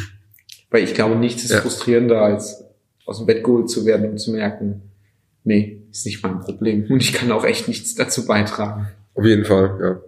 [0.70, 1.61] Weil ich glaube, nichts ist Ja.
[1.61, 2.64] frustrierender, als
[3.05, 4.82] aus dem Bett geholt zu werden und zu merken,
[5.44, 6.86] nee, ist nicht mein Problem.
[6.88, 8.86] Und ich kann auch echt nichts dazu beitragen.
[9.14, 10.00] Auf jeden Fall,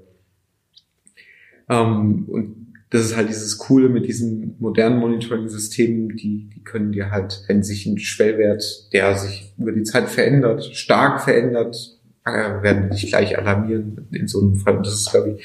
[1.68, 1.80] ja.
[1.82, 7.10] Ähm, und das ist halt dieses Coole mit diesen modernen Monitoring-Systemen, die, die können dir
[7.10, 12.90] halt, wenn sich ein Schwellwert, der sich über die Zeit verändert, stark verändert, äh, werden
[12.90, 14.76] dich gleich alarmieren in so einem Fall.
[14.76, 15.44] Und das ist, glaube ich,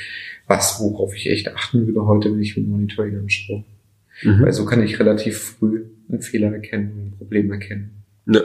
[0.49, 3.63] was, worauf ich echt achten würde heute, wenn ich mir Monitoring anschaue.
[4.23, 4.41] Mhm.
[4.41, 8.03] Weil so kann ich relativ früh einen Fehler erkennen, ein Problem erkennen.
[8.25, 8.41] Ja.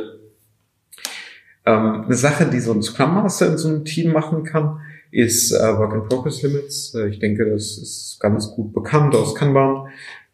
[1.66, 4.80] Ähm, eine Sache, die so ein Scrum Master in so einem Team machen kann,
[5.10, 6.94] ist äh, Work in Progress Limits.
[6.94, 9.88] Äh, ich denke, das ist ganz gut bekannt aus Kanban.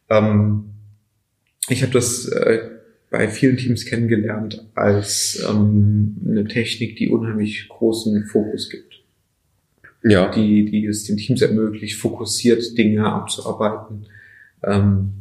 [0.08, 0.70] Ähm,
[1.68, 2.68] ich habe das äh,
[3.10, 8.89] bei vielen Teams kennengelernt als ähm, eine Technik, die unheimlich großen Fokus gibt,
[10.02, 10.30] Ja.
[10.30, 14.06] die, die es den Teams ermöglicht, fokussiert Dinge abzuarbeiten
[14.62, 15.12] ähm,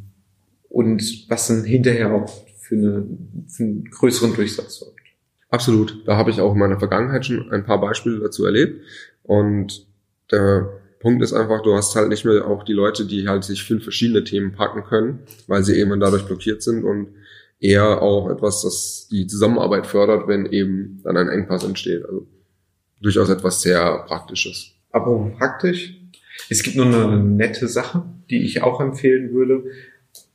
[0.70, 3.06] und was dann hinterher auch für, eine,
[3.48, 5.00] für einen größeren Durchsatz sorgt.
[5.50, 6.08] Absolut.
[6.08, 8.82] Da habe ich auch in meiner Vergangenheit schon ein paar Beispiele dazu erlebt.
[9.24, 9.88] Und
[10.32, 10.70] der
[11.00, 13.84] Punkt ist einfach, du hast halt nicht mehr auch die Leute, die halt sich fünf
[13.84, 17.10] verschiedene Themen packen können, weil sie eben dadurch blockiert sind und
[17.60, 22.06] eher auch etwas, das die Zusammenarbeit fördert, wenn eben dann ein Engpass entsteht.
[22.06, 22.28] Also
[23.02, 24.74] durchaus etwas sehr Praktisches.
[24.92, 25.96] Aber praktisch,
[26.50, 29.64] es gibt nur eine nette Sache, die ich auch empfehlen würde.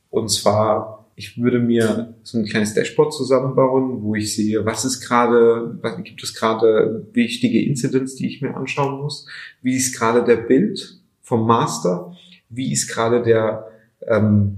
[0.09, 4.99] Und zwar ich würde mir so ein kleines Dashboard zusammenbauen, wo ich sehe, was ist
[4.99, 9.25] gerade, was gibt es gerade wichtige Incidents, die ich mir anschauen muss,
[9.61, 12.13] wie ist gerade der Bild vom Master,
[12.49, 13.65] wie ist gerade der,
[14.07, 14.57] ähm,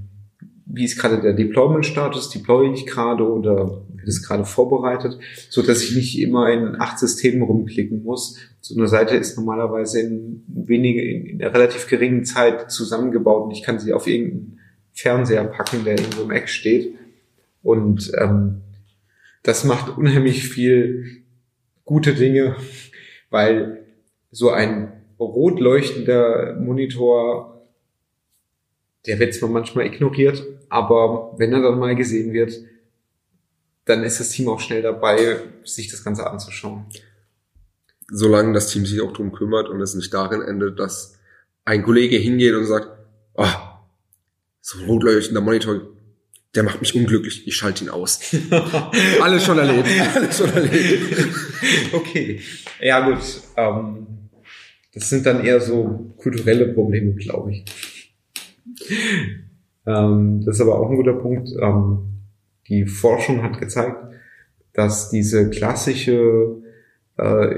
[0.65, 5.95] wie ist gerade der Deployment-Status, deploy ich gerade oder es gerade vorbereitet, so dass ich
[5.95, 8.37] nicht immer in acht Systemen rumklicken muss.
[8.61, 13.51] So eine Seite ist normalerweise in wenige, in, in einer relativ geringen Zeit zusammengebaut und
[13.51, 14.59] ich kann sie auf irgendeinen
[14.93, 16.95] Fernseher packen, der irgendwo im Eck steht.
[17.61, 18.61] Und ähm,
[19.43, 21.23] das macht unheimlich viel
[21.85, 22.55] gute Dinge,
[23.29, 23.85] weil
[24.31, 27.65] so ein rot leuchtender Monitor,
[29.05, 32.53] der wird zwar manchmal ignoriert, aber wenn er dann mal gesehen wird,
[33.87, 36.85] dann ist das Team auch schnell dabei, sich das Ganze anzuschauen.
[38.09, 41.17] Solange das Team sich auch drum kümmert und es nicht darin endet, dass
[41.65, 42.89] ein Kollege hingeht und sagt,
[43.33, 43.45] oh,
[44.61, 45.81] so ein rotleuchtender Monitor,
[46.55, 48.19] der macht mich unglücklich, ich schalte ihn aus.
[49.21, 49.87] Alles schon erlebt.
[50.15, 51.27] Alles schon erlebt.
[51.93, 52.41] okay.
[52.81, 53.21] Ja, gut.
[53.55, 54.07] Ähm,
[54.93, 57.65] das sind dann eher so kulturelle Probleme, glaube ich.
[59.85, 61.49] Ähm, das ist aber auch ein guter Punkt.
[61.61, 62.16] Ähm,
[62.69, 63.97] die Forschung hat gezeigt,
[64.73, 66.61] dass diese klassische
[67.17, 67.55] äh,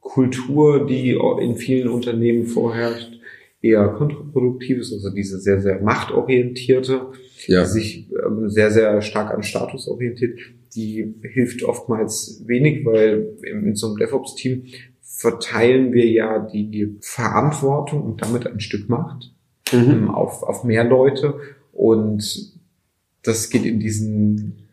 [0.00, 3.20] Kultur, die in vielen Unternehmen vorherrscht,
[3.62, 7.08] eher kontraproduktiv ist, also diese sehr, sehr machtorientierte,
[7.46, 7.62] ja.
[7.62, 10.38] die sich ähm, sehr, sehr stark an Status orientiert,
[10.74, 14.64] die hilft oftmals wenig, weil in so einem DevOps-Team
[15.02, 19.34] verteilen wir ja die Verantwortung und damit ein Stück Macht
[19.72, 19.90] mhm.
[19.90, 21.34] ähm, auf, auf mehr Leute
[21.72, 22.58] und
[23.22, 24.66] das geht in diesen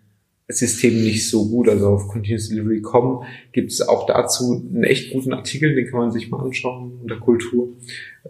[0.48, 1.68] System nicht so gut.
[1.70, 6.12] Also auf Continuous Delivery.com gibt es auch dazu einen echt guten Artikel, den kann man
[6.12, 7.76] sich mal anschauen unter Kultur.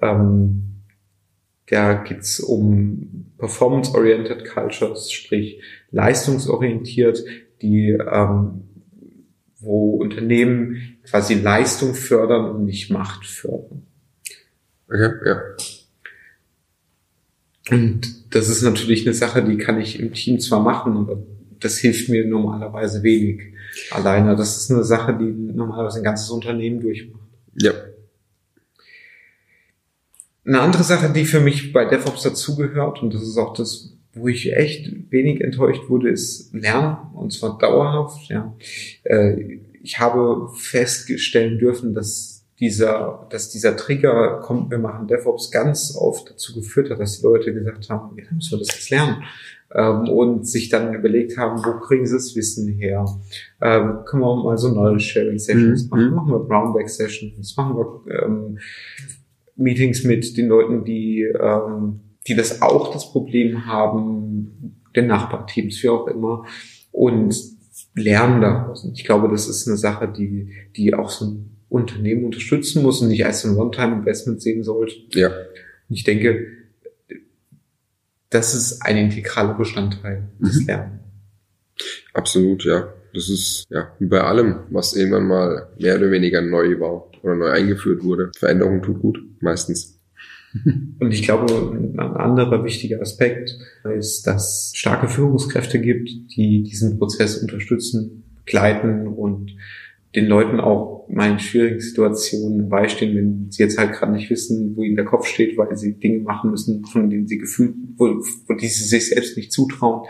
[0.01, 0.63] Ähm,
[1.67, 5.61] da geht's um Performance-Oriented Cultures, sprich
[5.91, 7.23] leistungsorientiert,
[7.61, 8.63] die ähm,
[9.59, 13.85] wo Unternehmen quasi Leistung fördern und nicht Macht fördern.
[14.87, 15.41] Okay, ja.
[17.69, 21.17] Und das ist natürlich eine Sache, die kann ich im Team zwar machen, aber
[21.59, 23.53] das hilft mir normalerweise wenig
[23.91, 24.35] alleine.
[24.35, 27.21] Das ist eine Sache, die normalerweise ein ganzes Unternehmen durchmacht.
[27.55, 27.71] Ja.
[30.45, 34.27] Eine andere Sache, die für mich bei DevOps dazugehört, und das ist auch das, wo
[34.27, 38.29] ich echt wenig enttäuscht wurde, ist Lernen, und zwar dauerhaft.
[38.29, 38.55] Ja.
[39.03, 45.95] Äh, ich habe feststellen dürfen, dass dieser, dass dieser Trigger kommt, wir machen DevOps ganz
[45.95, 48.89] oft dazu geführt hat, dass die Leute gesagt haben, ja, dann müssen wir das jetzt
[48.89, 49.23] lernen
[49.75, 53.05] ähm, und sich dann überlegt haben, wo kriegen sie das Wissen her?
[53.61, 55.89] Ähm, können wir mal so Knowledge-Sharing-Sessions mhm.
[55.89, 56.15] machen?
[56.15, 57.55] Machen wir Brownback-Sessions?
[57.57, 58.57] Machen wir ähm,
[59.55, 65.89] Meetings mit den Leuten, die, ähm, die das auch das Problem haben, den Nachbarteams, wie
[65.89, 66.43] auch immer,
[66.91, 67.35] und
[67.93, 68.83] lernen daraus.
[68.83, 73.01] Und ich glaube, das ist eine Sache, die, die auch so ein Unternehmen unterstützen muss
[73.01, 74.95] und nicht als ein One-Time-Investment sehen sollte.
[75.13, 75.27] Ja.
[75.27, 76.47] Und ich denke,
[78.29, 80.67] das ist ein integraler Bestandteil des mhm.
[80.67, 81.01] Lernens.
[82.13, 82.93] Absolut, ja.
[83.13, 87.35] Das ist ja wie bei allem, was irgendwann mal mehr oder weniger neu war oder
[87.35, 88.31] neu eingeführt wurde.
[88.37, 89.99] Veränderung tut gut, meistens.
[90.99, 91.45] Und ich glaube,
[91.77, 93.57] ein anderer wichtiger Aspekt
[93.97, 99.51] ist, dass es starke Führungskräfte gibt, die diesen Prozess unterstützen, begleiten und
[100.17, 104.75] den Leuten auch mal in schwierigen Situationen beistehen, wenn sie jetzt halt gerade nicht wissen,
[104.75, 108.07] wo ihnen der Kopf steht, weil sie Dinge machen müssen, von denen sie gefühlt, wo,
[108.47, 110.07] wo die sie sich selbst nicht zutrauen.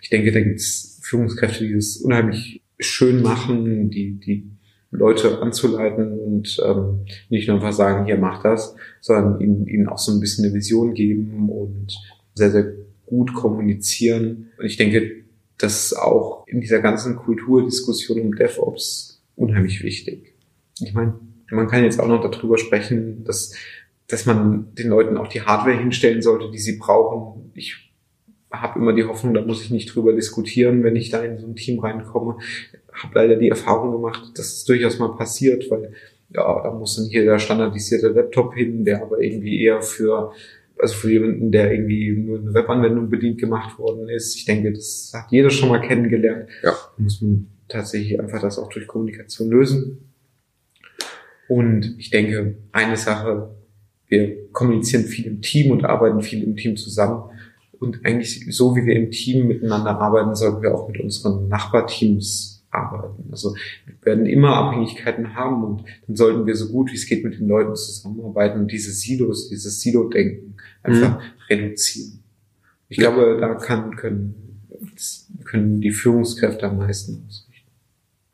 [0.00, 4.48] Ich denke, da gibt es Führungskräfte, die das unheimlich schön machen, die, die
[4.92, 9.98] Leute anzuleiten und ähm, nicht nur einfach sagen, hier mach das, sondern ihnen, ihnen auch
[9.98, 11.98] so ein bisschen eine Vision geben und
[12.34, 12.74] sehr, sehr
[13.06, 14.52] gut kommunizieren.
[14.56, 15.24] Und ich denke,
[15.58, 20.34] dass auch in dieser ganzen Kulturdiskussion um DevOps unheimlich wichtig.
[20.80, 21.18] Ich meine,
[21.50, 23.54] man kann jetzt auch noch darüber sprechen, dass,
[24.06, 27.52] dass man den Leuten auch die Hardware hinstellen sollte, die sie brauchen.
[27.54, 27.92] Ich
[28.50, 31.46] habe immer die Hoffnung, da muss ich nicht drüber diskutieren, wenn ich da in so
[31.46, 32.38] ein Team reinkomme.
[32.92, 35.92] Habe leider die Erfahrung gemacht, dass es durchaus mal passiert, weil
[36.30, 40.32] ja, da muss dann hier der standardisierte Laptop hin, der aber irgendwie eher für
[40.80, 44.36] also für jemanden, der irgendwie nur eine Webanwendung bedient gemacht worden ist.
[44.36, 46.48] Ich denke, das hat jeder schon mal kennengelernt.
[46.62, 46.70] Ja.
[46.70, 50.12] Da muss man tatsächlich einfach das auch durch Kommunikation lösen.
[51.48, 53.54] Und ich denke, eine Sache,
[54.06, 57.30] wir kommunizieren viel im Team und arbeiten viel im Team zusammen.
[57.78, 62.58] Und eigentlich so wie wir im Team miteinander arbeiten, sollten wir auch mit unseren Nachbarteams
[62.70, 63.24] arbeiten.
[63.30, 63.54] Also
[63.86, 67.38] wir werden immer Abhängigkeiten haben und dann sollten wir so gut wie es geht mit
[67.38, 71.24] den Leuten zusammenarbeiten und diese Silos, dieses Silo-Denken einfach mhm.
[71.48, 72.22] reduzieren.
[72.88, 73.10] Ich ja.
[73.10, 74.34] glaube, da kann, können,
[75.44, 77.47] können die Führungskräfte am meisten ausrichten.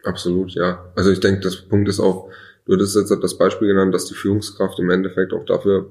[0.05, 0.93] Absolut, ja.
[0.95, 2.31] Also ich denke, das Punkt ist auch,
[2.67, 5.91] du hattest jetzt das Beispiel genannt, dass die Führungskraft im Endeffekt auch dafür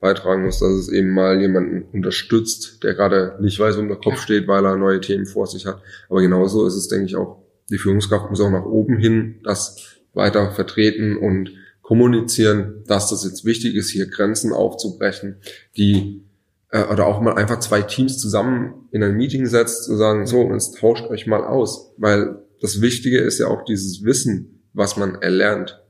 [0.00, 4.20] beitragen muss, dass es eben mal jemanden unterstützt, der gerade nicht weiß, wo der Kopf
[4.20, 5.82] steht, weil er neue Themen vor sich hat.
[6.08, 9.76] Aber genauso ist es, denke ich, auch, die Führungskraft muss auch nach oben hin das
[10.12, 15.36] weiter vertreten und kommunizieren, dass das jetzt wichtig ist, hier Grenzen aufzubrechen,
[15.76, 16.22] die
[16.70, 20.50] äh, oder auch mal einfach zwei Teams zusammen in ein Meeting setzt und sagen, so,
[20.52, 25.16] jetzt tauscht euch mal aus, weil das Wichtige ist ja auch dieses Wissen, was man
[25.16, 25.82] erlernt,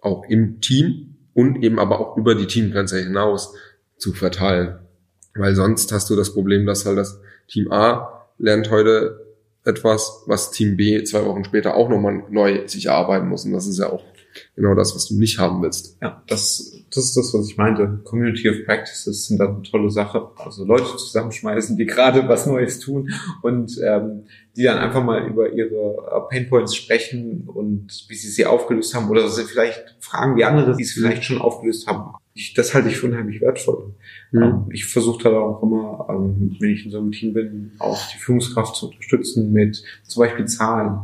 [0.00, 3.52] auch im Team und eben aber auch über die Teamgrenze hinaus
[3.98, 4.78] zu verteilen.
[5.34, 9.20] Weil sonst hast du das Problem, dass halt das Team A lernt heute
[9.66, 13.44] etwas, was Team B zwei Wochen später auch nochmal neu sich erarbeiten muss.
[13.44, 14.02] Und das ist ja auch
[14.56, 15.96] genau das, was du nicht haben willst.
[16.02, 18.00] Ja, das, das ist das, was ich meinte.
[18.04, 20.28] Community of Practices sind dann eine tolle Sache.
[20.36, 23.12] Also Leute zusammenschmeißen, die gerade was Neues tun
[23.42, 24.24] und ähm,
[24.56, 29.08] die dann einfach mal über ihre äh, Painpoints sprechen und wie sie sie aufgelöst haben
[29.10, 32.14] oder sie vielleicht fragen wie andere, die es vielleicht schon aufgelöst haben.
[32.34, 33.94] Ich, das halte ich für unheimlich wertvoll.
[34.32, 34.42] Mhm.
[34.42, 38.00] Ähm, ich versuche da auch immer, ähm, wenn ich in so einem Team bin, auch
[38.12, 41.00] die Führungskraft zu unterstützen mit zum Beispiel Zahlen.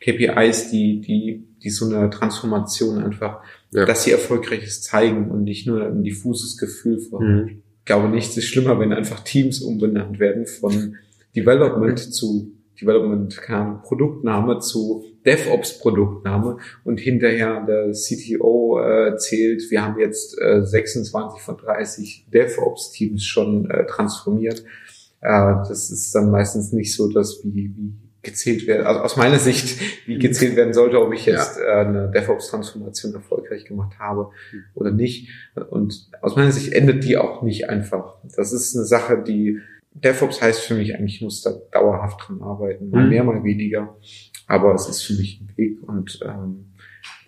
[0.00, 3.40] KPIs, die, die, die so eine Transformation einfach,
[3.72, 3.84] ja.
[3.84, 7.48] dass sie Erfolgreiches zeigen und nicht nur ein diffuses Gefühl von, mhm.
[7.78, 10.96] ich glaube, nichts ist schlimmer, wenn einfach Teams umbenannt werden von
[11.34, 19.82] Development zu Development, keine Produktname zu DevOps Produktname und hinterher der CTO äh, zählt, wir
[19.82, 24.62] haben jetzt äh, 26 von 30 DevOps Teams schon äh, transformiert.
[25.20, 27.92] Äh, das ist dann meistens nicht so, dass wie, wie
[28.26, 31.82] gezählt werden, also aus meiner Sicht, wie gezählt werden sollte, ob ich jetzt ja.
[31.82, 34.30] äh, eine DevOps-Transformation erfolgreich gemacht habe
[34.74, 35.30] oder nicht.
[35.70, 38.16] Und aus meiner Sicht endet die auch nicht einfach.
[38.36, 39.60] Das ist eine Sache, die
[39.94, 43.08] DevOps heißt für mich eigentlich, ich muss da dauerhaft dran arbeiten, mal mhm.
[43.08, 43.96] mehr, mal weniger.
[44.46, 46.72] Aber es ist für mich ein Weg und ähm,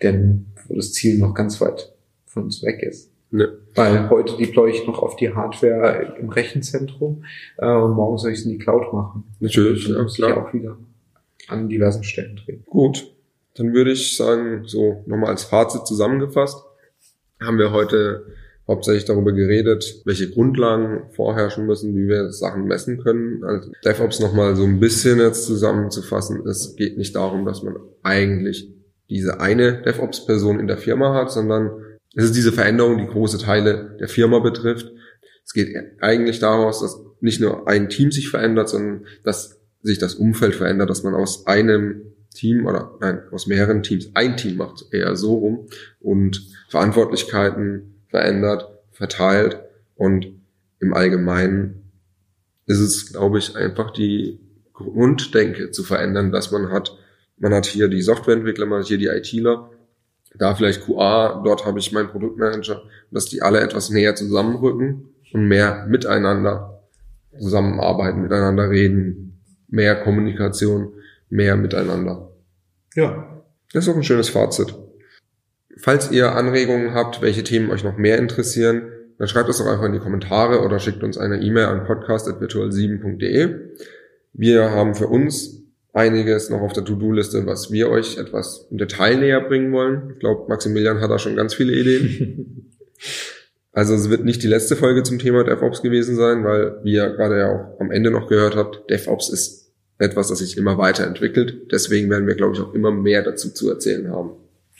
[0.03, 1.93] denn wo das Ziel noch ganz weit
[2.25, 3.11] von uns weg ist.
[3.31, 3.59] Ne.
[3.75, 7.23] Weil heute deploy ich noch auf die Hardware im Rechenzentrum
[7.57, 9.23] äh, und morgen soll ich es in die Cloud machen.
[9.39, 10.29] Natürlich, ja, klar.
[10.29, 10.77] Ich auch wieder
[11.49, 12.63] an diversen Stellen drehen.
[12.65, 13.13] Gut,
[13.55, 16.57] dann würde ich sagen, so nochmal als Fazit zusammengefasst,
[17.41, 18.25] haben wir heute
[18.67, 23.43] hauptsächlich darüber geredet, welche Grundlagen vorherrschen müssen, wie wir Sachen messen können.
[23.43, 26.45] Also DevOps nochmal so ein bisschen jetzt zusammenzufassen.
[26.47, 28.71] Es geht nicht darum, dass man eigentlich
[29.09, 31.71] diese eine DevOps-Person in der Firma hat, sondern
[32.15, 34.91] es ist diese Veränderung, die große Teile der Firma betrifft.
[35.43, 40.15] Es geht eigentlich daraus, dass nicht nur ein Team sich verändert, sondern dass sich das
[40.15, 42.01] Umfeld verändert, dass man aus einem
[42.33, 45.67] Team oder nein, aus mehreren Teams ein Team macht, eher so rum
[45.99, 49.59] und Verantwortlichkeiten verändert, verteilt
[49.95, 50.27] und
[50.79, 51.91] im Allgemeinen
[52.65, 54.39] ist es, glaube ich, einfach die
[54.73, 56.97] Grunddenke zu verändern, dass man hat,
[57.37, 59.69] man hat hier die Softwareentwickler, man hat hier die ITler,
[60.35, 65.47] da vielleicht QA, dort habe ich meinen Produktmanager, dass die alle etwas näher zusammenrücken und
[65.47, 66.83] mehr miteinander
[67.37, 69.28] zusammenarbeiten, miteinander reden,
[69.69, 70.93] mehr Kommunikation,
[71.29, 72.31] mehr miteinander.
[72.95, 73.43] Ja.
[73.71, 74.75] Das ist auch ein schönes Fazit.
[75.77, 79.85] Falls ihr Anregungen habt, welche Themen euch noch mehr interessieren, dann schreibt es doch einfach
[79.85, 83.55] in die Kommentare oder schickt uns eine E-Mail an podcast.virtual7.de.
[84.33, 85.63] Wir haben für uns
[85.93, 90.11] einiges noch auf der To-Do-Liste, was wir euch etwas im Detail näher bringen wollen.
[90.13, 92.71] Ich glaube, Maximilian hat da schon ganz viele Ideen.
[93.79, 97.09] also es wird nicht die letzte Folge zum Thema DevOps gewesen sein, weil, wie ihr
[97.11, 101.71] gerade ja auch am Ende noch gehört habt, DevOps ist etwas, das sich immer weiterentwickelt.
[101.71, 104.31] Deswegen werden wir, glaube ich, auch immer mehr dazu zu erzählen haben.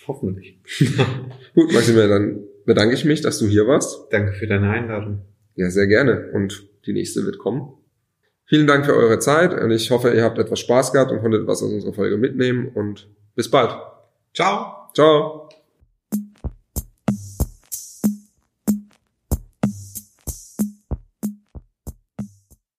[0.06, 0.60] Hoffentlich.
[1.56, 4.12] Gut, Maximilian, dann bedanke ich mich, dass du hier warst.
[4.12, 5.22] Danke für deine Einladung.
[5.56, 6.32] Ja, sehr gerne.
[6.34, 7.74] Und die nächste wird kommen.
[8.46, 11.46] Vielen Dank für eure Zeit und ich hoffe, ihr habt etwas Spaß gehabt und konntet
[11.48, 13.72] was aus unserer Folge mitnehmen und bis bald.
[14.34, 14.90] Ciao.
[14.94, 15.49] Ciao.